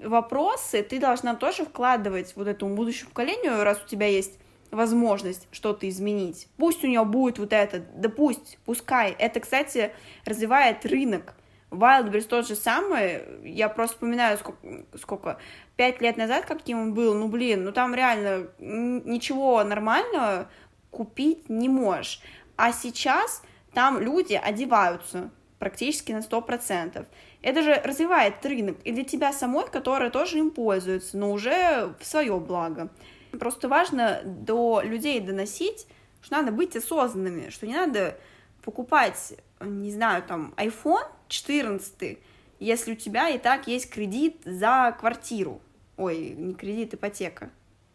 вопросы 0.03 0.83
ты 0.83 0.99
должна 0.99 1.35
тоже 1.35 1.64
вкладывать 1.64 2.35
вот 2.37 2.47
этому 2.47 2.75
будущему 2.75 3.11
поколению, 3.11 3.64
раз 3.64 3.81
у 3.83 3.88
тебя 3.88 4.07
есть 4.07 4.38
возможность 4.70 5.47
что-то 5.53 5.88
изменить. 5.88 6.49
Пусть 6.57 6.85
у 6.85 6.87
нее 6.87 7.05
будет 7.05 7.38
вот 7.38 7.53
это, 7.53 7.85
да 7.94 8.09
пусть, 8.09 8.59
пускай. 8.64 9.12
Это, 9.18 9.40
кстати, 9.40 9.92
развивает 10.25 10.85
рынок. 10.85 11.35
Wildberries 11.70 12.29
тот 12.29 12.47
же 12.47 12.55
самый, 12.55 13.23
я 13.42 13.68
просто 13.68 13.97
вспоминаю, 13.97 14.38
сколько, 14.38 14.59
сколько, 14.97 15.38
пять 15.76 16.00
лет 16.00 16.16
назад, 16.16 16.46
каким 16.46 16.80
он 16.80 16.94
был, 16.94 17.14
ну, 17.14 17.28
блин, 17.28 17.64
ну, 17.64 17.72
там 17.72 17.94
реально 17.94 18.48
ничего 18.58 19.62
нормального 19.64 20.48
купить 20.90 21.48
не 21.48 21.68
можешь. 21.68 22.20
А 22.56 22.72
сейчас 22.72 23.42
там 23.72 24.00
люди 24.00 24.34
одеваются 24.34 25.30
практически 25.58 26.12
на 26.12 26.22
сто 26.22 26.40
процентов. 26.40 27.06
Это 27.42 27.62
же 27.62 27.74
развивает 27.82 28.44
рынок 28.44 28.76
и 28.84 28.92
для 28.92 29.04
тебя 29.04 29.32
самой, 29.32 29.66
которая 29.66 30.10
тоже 30.10 30.38
им 30.38 30.50
пользуется, 30.50 31.16
но 31.16 31.32
уже 31.32 31.94
в 31.98 32.04
свое 32.04 32.38
благо. 32.38 32.90
Просто 33.32 33.68
важно 33.68 34.20
до 34.24 34.82
людей 34.84 35.20
доносить, 35.20 35.87
что 36.22 36.37
надо 36.37 36.52
быть 36.52 36.76
осознанными, 36.76 37.50
что 37.50 37.66
не 37.66 37.74
надо 37.74 38.18
покупать, 38.62 39.34
не 39.60 39.90
знаю, 39.90 40.22
там, 40.22 40.54
iPhone 40.56 41.06
14, 41.28 42.18
если 42.60 42.92
у 42.92 42.96
тебя 42.96 43.28
и 43.28 43.38
так 43.38 43.66
есть 43.66 43.90
кредит 43.90 44.40
за 44.44 44.96
квартиру. 44.98 45.60
Ой, 45.96 46.35
не 46.37 46.54
кредит, 46.54 46.94
ипотека. 46.94 47.50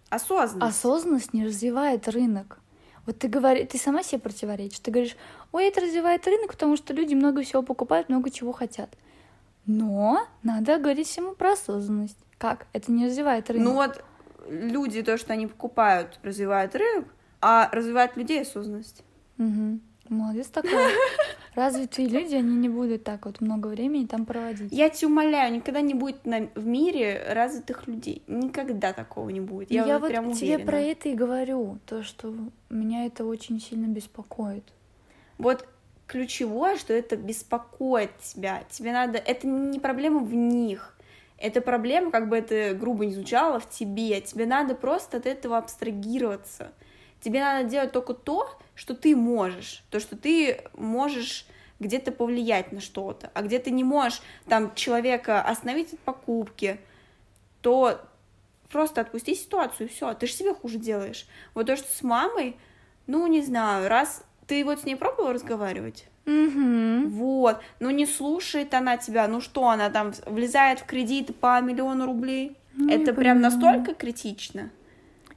Осознанность. 0.10 0.78
Осознанность 0.78 1.34
не 1.34 1.46
развивает 1.46 2.08
рынок. 2.08 2.60
Вот 3.06 3.20
ты 3.20 3.28
говоришь, 3.28 3.68
ты 3.72 3.78
сама 3.78 4.04
себе 4.04 4.20
противоречишь. 4.20 4.80
Ты 4.80 4.92
говоришь, 4.92 5.16
ой, 5.52 5.66
это 5.66 5.82
развивает 5.82 6.26
рынок, 6.28 6.52
потому 6.52 6.78
что 6.78 6.94
люди 6.94 7.14
много 7.14 7.42
всего 7.42 7.62
покупают, 7.62 8.10
много 8.10 8.30
чего 8.30 8.52
хотят. 8.52 8.90
Но 9.66 10.28
надо 10.44 10.78
говорить 10.78 11.08
всему 11.08 11.34
про 11.34 11.54
осознанность. 11.54 12.18
Как? 12.38 12.68
Это 12.74 12.92
не 12.92 13.06
развивает 13.06 13.50
рынок. 13.50 13.68
Ну 13.68 13.74
вот 13.74 14.04
люди, 14.48 15.02
то, 15.02 15.18
что 15.18 15.34
они 15.34 15.48
покупают, 15.48 16.20
развивают 16.24 16.76
рынок, 16.76 17.06
а 17.42 17.70
развивают 17.72 18.16
людей 18.18 18.42
осознанность. 18.42 19.04
Угу. 19.38 19.80
Молодец 20.10 20.48
такой. 20.48 20.72
Развитые 21.60 22.08
люди, 22.08 22.36
они 22.36 22.56
не 22.56 22.70
будут 22.70 23.04
так 23.04 23.26
вот 23.26 23.42
много 23.42 23.68
времени 23.68 24.06
там 24.06 24.26
проводить. 24.26 24.72
Я 24.72 24.90
тебя 24.90 25.10
умоляю, 25.10 25.54
никогда 25.54 25.82
не 25.82 25.94
будет 25.94 26.26
на, 26.26 26.48
в 26.56 26.66
мире 26.66 27.22
развитых 27.32 27.86
людей. 27.86 28.24
Никогда 28.28 28.94
такого 28.94 29.28
не 29.28 29.42
будет. 29.42 29.70
Я, 29.70 29.86
я 29.86 30.00
вот 30.00 30.10
прям 30.10 30.32
тебе 30.32 30.54
уверена. 30.54 30.66
про 30.72 30.80
это 30.80 31.10
и 31.10 31.14
говорю, 31.14 31.80
то, 31.86 32.02
что 32.02 32.34
меня 32.70 33.06
это 33.06 33.26
очень 33.26 33.60
сильно 33.60 33.88
беспокоит. 33.88 34.64
Вот 35.38 35.68
ключевое, 36.08 36.78
что 36.78 36.94
это 36.94 37.18
беспокоит 37.18 38.18
тебя. 38.20 38.64
Тебе 38.70 38.94
надо... 38.94 39.18
Это 39.18 39.46
не 39.46 39.80
проблема 39.80 40.22
в 40.22 40.34
них. 40.34 40.98
Это 41.38 41.60
проблема, 41.60 42.10
как 42.10 42.30
бы 42.30 42.38
это 42.38 42.74
грубо 42.74 43.06
не 43.06 43.14
звучало, 43.14 43.60
в 43.60 43.70
тебе. 43.70 44.22
Тебе 44.22 44.46
надо 44.46 44.76
просто 44.76 45.18
от 45.18 45.26
этого 45.26 45.58
абстрагироваться. 45.58 46.72
Тебе 47.22 47.42
надо 47.42 47.68
делать 47.70 47.92
только 47.92 48.14
то, 48.14 48.50
что 48.76 48.96
ты 48.96 49.16
можешь, 49.16 49.84
то, 49.90 50.00
что 50.00 50.16
ты 50.16 50.64
можешь 50.74 51.46
где-то 51.80 52.12
повлиять 52.12 52.72
на 52.72 52.82
что-то, 52.82 53.32
а 53.34 53.42
где 53.42 53.60
ты 53.60 53.72
не 53.72 53.84
можешь 53.84 54.22
там 54.48 54.74
человека 54.76 55.42
остановить 55.42 55.94
от 55.94 56.00
покупки, 56.00 56.80
то 57.62 58.02
просто 58.72 59.02
отпусти 59.02 59.36
ситуацию, 59.36 59.88
и 59.88 59.92
все, 59.92 60.14
ты 60.14 60.28
же 60.28 60.34
себе 60.34 60.54
хуже 60.54 60.78
делаешь. 60.78 61.26
Вот 61.54 61.68
то, 61.68 61.76
что 61.76 61.88
с 61.92 62.02
мамой, 62.04 62.56
ну, 63.08 63.26
не 63.28 63.42
знаю, 63.42 63.90
раз 63.90 64.24
ты 64.48 64.64
вот 64.64 64.82
с 64.82 64.86
ней 64.86 64.96
пробовала 64.96 65.34
разговаривать? 65.34 66.06
Угу. 66.26 67.10
Вот, 67.10 67.60
ну 67.80 67.90
не 67.90 68.06
слушает 68.06 68.74
она 68.74 68.98
тебя, 68.98 69.28
ну 69.28 69.42
что, 69.42 69.68
она 69.68 69.90
там 69.90 70.14
влезает 70.26 70.80
в 70.80 70.86
кредит 70.86 71.36
по 71.40 71.60
миллиону 71.60 72.06
рублей? 72.06 72.56
Ну, 72.76 72.88
Это 72.88 73.12
я 73.12 73.14
прям 73.14 73.42
понимаю. 73.42 73.42
настолько 73.42 73.94
критично? 73.94 74.70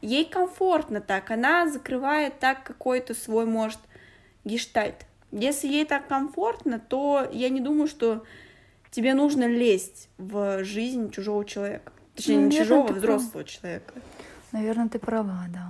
Ей 0.03 0.25
комфортно 0.25 1.01
так, 1.01 1.31
она 1.31 1.69
закрывает 1.69 2.39
так 2.41 2.65
какой-то 2.65 3.15
свой, 3.15 3.47
может, 3.47 3.79
гештальт. 4.45 5.07
Если 5.31 5.69
ей 5.69 5.85
так 5.85 6.09
комфортно, 6.09 6.79
то 6.79 7.27
я 7.33 7.49
не 7.49 7.61
думаю, 7.61 7.87
что 7.87 8.25
тебе 8.91 9.15
нужно 9.15 9.47
лезть 9.47 10.11
в 10.19 10.63
жизнь 10.65 11.11
чужого 11.11 11.45
человека. 11.45 11.93
Точнее, 12.15 12.37
не 12.37 12.43
Наверное, 12.43 12.65
чужого, 12.65 12.89
а 12.89 12.93
взрослого 12.93 13.45
человека. 13.45 13.95
Наверное, 14.51 14.89
ты 14.89 14.99
права, 14.99 15.47
да. 15.49 15.69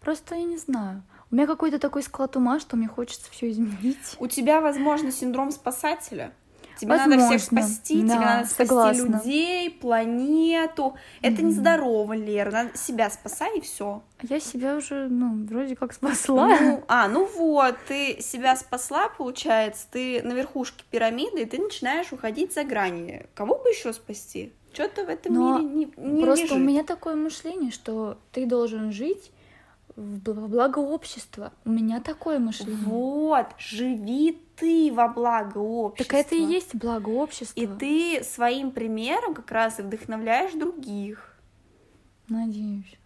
Просто 0.00 0.34
я 0.34 0.44
не 0.44 0.56
знаю. 0.56 1.02
У 1.30 1.36
меня 1.36 1.46
какой-то 1.46 1.78
такой 1.78 2.02
склад 2.02 2.34
ума, 2.36 2.58
что 2.58 2.76
мне 2.76 2.88
хочется 2.88 3.30
все 3.30 3.50
изменить. 3.50 4.16
У 4.18 4.26
тебя, 4.26 4.60
возможно, 4.60 5.12
синдром 5.12 5.52
спасателя. 5.52 6.32
Тебе 6.80 6.96
надо 6.96 7.18
всех 7.18 7.30
Возможно. 7.30 7.62
спасти, 7.62 7.94
тебе 7.98 8.08
Да, 8.08 8.20
надо 8.20 8.46
спасти 8.48 8.66
согласна. 8.68 9.16
людей, 9.24 9.70
планету. 9.70 10.94
Это 11.22 11.42
нездорово, 11.42 12.14
Лера. 12.14 12.50
Надо 12.50 12.76
себя 12.78 13.10
спасай 13.10 13.58
и 13.58 13.60
все. 13.60 14.02
Я 14.22 14.40
себя 14.40 14.76
уже, 14.76 15.08
ну, 15.08 15.44
вроде 15.46 15.76
как 15.76 15.92
спасла. 15.92 16.48
Ну, 16.60 16.84
а, 16.88 17.08
ну 17.08 17.26
вот, 17.26 17.76
ты 17.88 18.20
себя 18.20 18.56
спасла, 18.56 19.08
получается, 19.08 19.86
ты 19.90 20.22
на 20.22 20.32
верхушке 20.32 20.84
пирамиды, 20.90 21.42
и 21.42 21.46
ты 21.46 21.58
начинаешь 21.58 22.12
уходить 22.12 22.52
за 22.54 22.64
грани. 22.64 23.26
Кого 23.34 23.56
бы 23.58 23.68
еще 23.70 23.92
спасти? 23.92 24.52
Что-то 24.72 25.04
в 25.04 25.08
этом 25.08 25.34
Но 25.34 25.58
мире 25.58 25.68
не, 25.96 26.12
не 26.14 26.22
Просто 26.22 26.44
лежит. 26.44 26.56
у 26.56 26.60
меня 26.60 26.84
такое 26.84 27.16
мышление, 27.16 27.72
что 27.72 28.18
ты 28.32 28.46
должен 28.46 28.92
жить 28.92 29.32
во 30.00 30.48
благо 30.48 30.78
общества. 30.78 31.52
У 31.64 31.70
меня 31.70 32.00
такое 32.00 32.38
мышление. 32.38 32.76
Вот, 32.84 33.46
живи 33.58 34.40
ты 34.56 34.90
во 34.92 35.08
благо 35.08 35.58
общества. 35.58 36.18
Так 36.18 36.26
это 36.26 36.34
и 36.34 36.40
есть 36.42 36.74
благо 36.74 37.08
общества. 37.10 37.60
И 37.60 37.66
ты 37.66 38.24
своим 38.24 38.70
примером 38.70 39.34
как 39.34 39.50
раз 39.50 39.78
и 39.78 39.82
вдохновляешь 39.82 40.52
других. 40.52 41.36
Надеюсь. 42.28 42.96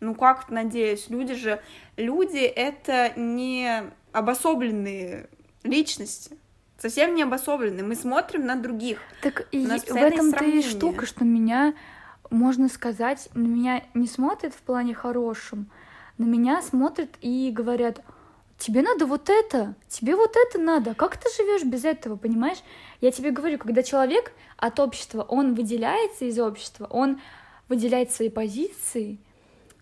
Ну 0.00 0.14
как 0.16 0.50
надеюсь, 0.50 1.08
люди 1.10 1.34
же, 1.34 1.62
люди 1.96 2.38
это 2.38 3.12
не 3.14 3.84
обособленные 4.10 5.28
личности, 5.62 6.36
совсем 6.76 7.14
не 7.14 7.22
обособленные. 7.22 7.84
Мы 7.84 7.94
смотрим 7.94 8.46
на 8.46 8.56
других. 8.56 8.98
Так 9.22 9.46
и 9.52 9.64
в 9.64 9.94
этом-то 9.94 10.44
и 10.44 10.60
штука, 10.62 11.06
что 11.06 11.24
меня, 11.24 11.74
можно 12.30 12.68
сказать, 12.68 13.28
меня 13.34 13.84
не 13.94 14.08
смотрят 14.08 14.54
в 14.54 14.62
плане 14.62 14.92
хорошем, 14.92 15.70
на 16.22 16.26
меня 16.26 16.62
смотрят 16.62 17.10
и 17.20 17.50
говорят, 17.52 18.00
тебе 18.58 18.82
надо 18.82 19.06
вот 19.06 19.28
это, 19.28 19.74
тебе 19.88 20.14
вот 20.14 20.36
это 20.36 20.60
надо, 20.60 20.94
как 20.94 21.16
ты 21.16 21.28
живешь 21.36 21.64
без 21.64 21.84
этого, 21.84 22.16
понимаешь? 22.16 22.58
Я 23.00 23.10
тебе 23.10 23.30
говорю, 23.30 23.58
когда 23.58 23.82
человек 23.82 24.32
от 24.56 24.78
общества, 24.78 25.22
он 25.22 25.54
выделяется 25.54 26.26
из 26.26 26.38
общества, 26.38 26.86
он 26.88 27.20
выделяет 27.68 28.12
свои 28.12 28.28
позиции, 28.28 29.18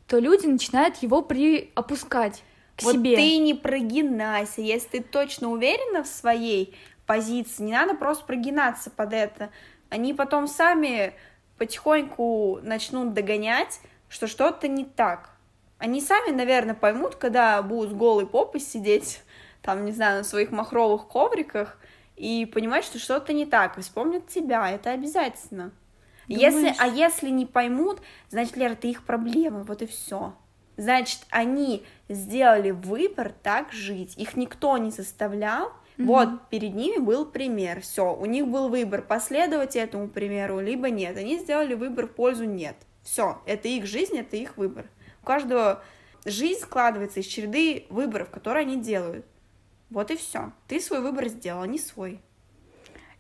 то 0.07 0.19
люди 0.19 0.47
начинают 0.47 0.97
его 0.97 1.23
приопускать 1.23 2.43
к 2.77 2.83
вот 2.83 2.95
себе. 2.95 3.17
ты 3.17 3.39
не 3.39 3.55
прогинайся, 3.55 4.63
если 4.63 4.99
ты 4.99 5.03
точно 5.03 5.51
уверена 5.51 6.03
в 6.03 6.07
своей 6.07 6.75
позиции, 7.07 7.65
не 7.65 7.73
надо 7.73 7.95
просто 7.95 8.25
прогинаться 8.25 8.91
под 8.91 9.13
это. 9.13 9.51
Они 9.91 10.15
потом 10.15 10.47
сами 10.47 11.13
потихоньку 11.59 12.61
начнут 12.63 13.13
догонять, 13.13 13.81
что 14.09 14.27
что-то 14.27 14.69
не 14.69 14.85
так. 14.85 15.30
Они 15.81 16.03
сами, 16.03 16.31
наверное, 16.31 16.75
поймут, 16.75 17.17
когда 17.17 17.61
будут 17.63 17.97
голой 17.97 18.27
попой 18.27 18.61
сидеть, 18.61 19.23
там, 19.63 19.87
не 19.87 19.93
знаю, 19.93 20.19
на 20.19 20.25
своих 20.25 20.51
махровых 20.51 21.09
ковриках, 21.09 21.79
и 22.17 22.45
понимать, 22.45 22.85
что 22.85 22.99
что-то 22.99 23.33
не 23.33 23.47
так, 23.47 23.79
и 23.79 23.81
вспомнят 23.81 24.29
тебя, 24.29 24.71
это 24.71 24.91
обязательно. 24.91 25.73
Если, 26.29 26.59
Думаешь? 26.59 26.77
а 26.79 26.87
если 26.87 27.31
не 27.31 27.47
поймут, 27.47 28.03
значит, 28.29 28.59
Лера, 28.59 28.75
это 28.75 28.89
их 28.89 29.05
проблемы, 29.05 29.65
вот 29.65 29.81
и 29.81 29.87
все. 29.87 30.35
Значит, 30.77 31.21
они 31.31 31.83
сделали 32.11 32.73
выбор 32.73 33.33
так 33.43 33.73
жить, 33.73 34.19
их 34.19 34.37
никто 34.37 34.77
не 34.77 34.91
заставлял, 34.91 35.73
вот 35.97 36.49
перед 36.51 36.75
ними 36.75 36.99
был 36.99 37.25
пример, 37.25 37.81
все, 37.81 38.15
у 38.15 38.27
них 38.27 38.47
был 38.49 38.69
выбор 38.69 39.01
последовать 39.01 39.77
этому 39.77 40.09
примеру, 40.09 40.61
либо 40.61 40.91
нет, 40.91 41.17
они 41.17 41.39
сделали 41.39 41.73
выбор 41.73 42.07
в 42.07 42.13
пользу 42.13 42.45
нет, 42.45 42.77
все, 43.03 43.41
это 43.47 43.69
их 43.69 43.87
жизнь, 43.87 44.19
это 44.19 44.37
их 44.37 44.59
выбор. 44.59 44.87
У 45.23 45.27
каждого 45.27 45.83
жизнь 46.25 46.61
складывается 46.61 47.21
из 47.21 47.27
череды 47.27 47.87
выборов, 47.91 48.31
которые 48.31 48.63
они 48.63 48.77
делают. 48.77 49.27
Вот 49.91 50.11
и 50.11 50.17
все. 50.17 50.53
Ты 50.69 50.81
свой 50.81 51.01
выбор 51.01 51.29
сделал, 51.29 51.63
а 51.63 51.67
не 51.67 51.79
свой. 51.79 52.21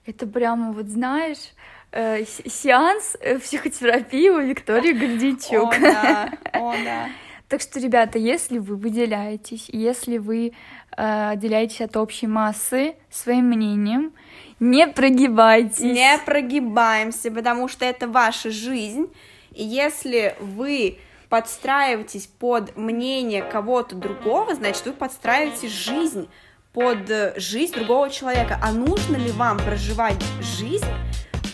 Это 0.07 0.27
прямо, 0.27 0.73
вот 0.73 0.87
знаешь, 0.87 1.53
э, 1.93 2.25
се- 2.25 2.49
сеанс 2.49 3.17
э, 3.21 3.39
психотерапии 3.39 4.29
у 4.29 4.41
Виктории 4.41 4.93
Гальдичук. 4.93 5.75
О, 5.75 5.81
да, 5.81 6.33
о, 6.53 6.73
да. 6.85 7.09
Так 7.49 7.63
что, 7.63 7.81
ребята, 7.81 8.17
если 8.17 8.59
вы 8.59 8.77
выделяетесь, 8.77 9.69
если 9.71 10.19
вы 10.19 10.53
э, 10.97 11.31
отделяетесь 11.31 11.81
от 11.81 11.97
общей 11.97 12.29
массы 12.29 12.95
своим 13.11 13.47
мнением, 13.47 14.13
не 14.61 14.87
прогибайтесь. 14.87 15.81
Не 15.81 16.17
прогибаемся, 16.25 17.29
потому 17.33 17.67
что 17.67 17.85
это 17.85 18.07
ваша 18.07 18.53
жизнь. 18.53 19.13
И 19.53 19.65
если 19.65 20.37
вы 20.39 20.99
подстраиваетесь 21.31 22.27
под 22.27 22.77
мнение 22.77 23.43
кого-то 23.43 23.95
другого, 23.95 24.55
значит, 24.55 24.85
вы 24.85 24.93
подстраиваете 24.93 25.69
жизнь 25.69 26.29
под 26.73 27.09
э, 27.09 27.35
жизнь 27.37 27.75
другого 27.75 28.11
человека. 28.11 28.59
А 28.63 28.73
нужно 28.73 29.17
ли 29.17 29.31
вам 29.31 29.59
проживать 29.59 30.23
жизнь 30.59 30.85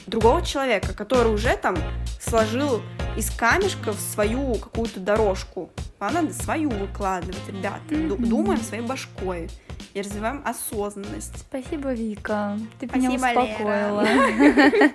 другого 0.06 0.42
человека, 0.42 0.94
который 0.94 1.32
уже 1.32 1.56
там 1.56 1.76
сложил 2.20 2.82
из 3.16 3.30
камешков 3.30 4.00
свою 4.00 4.54
какую-то 4.54 4.98
дорожку. 4.98 5.70
А 5.98 6.10
надо 6.10 6.32
свою 6.32 6.70
выкладывать, 6.70 7.46
ребята. 7.48 7.80
Mm-hmm. 7.90 8.26
Думаем 8.26 8.60
своей 8.60 8.82
башкой 8.82 9.50
и 9.92 10.00
развиваем 10.00 10.42
осознанность. 10.44 11.38
Спасибо, 11.38 11.92
Вика. 11.92 12.58
Ты 12.78 12.86
Спасибо, 12.86 13.14
меня 13.14 13.30
успокоила. 13.30 14.06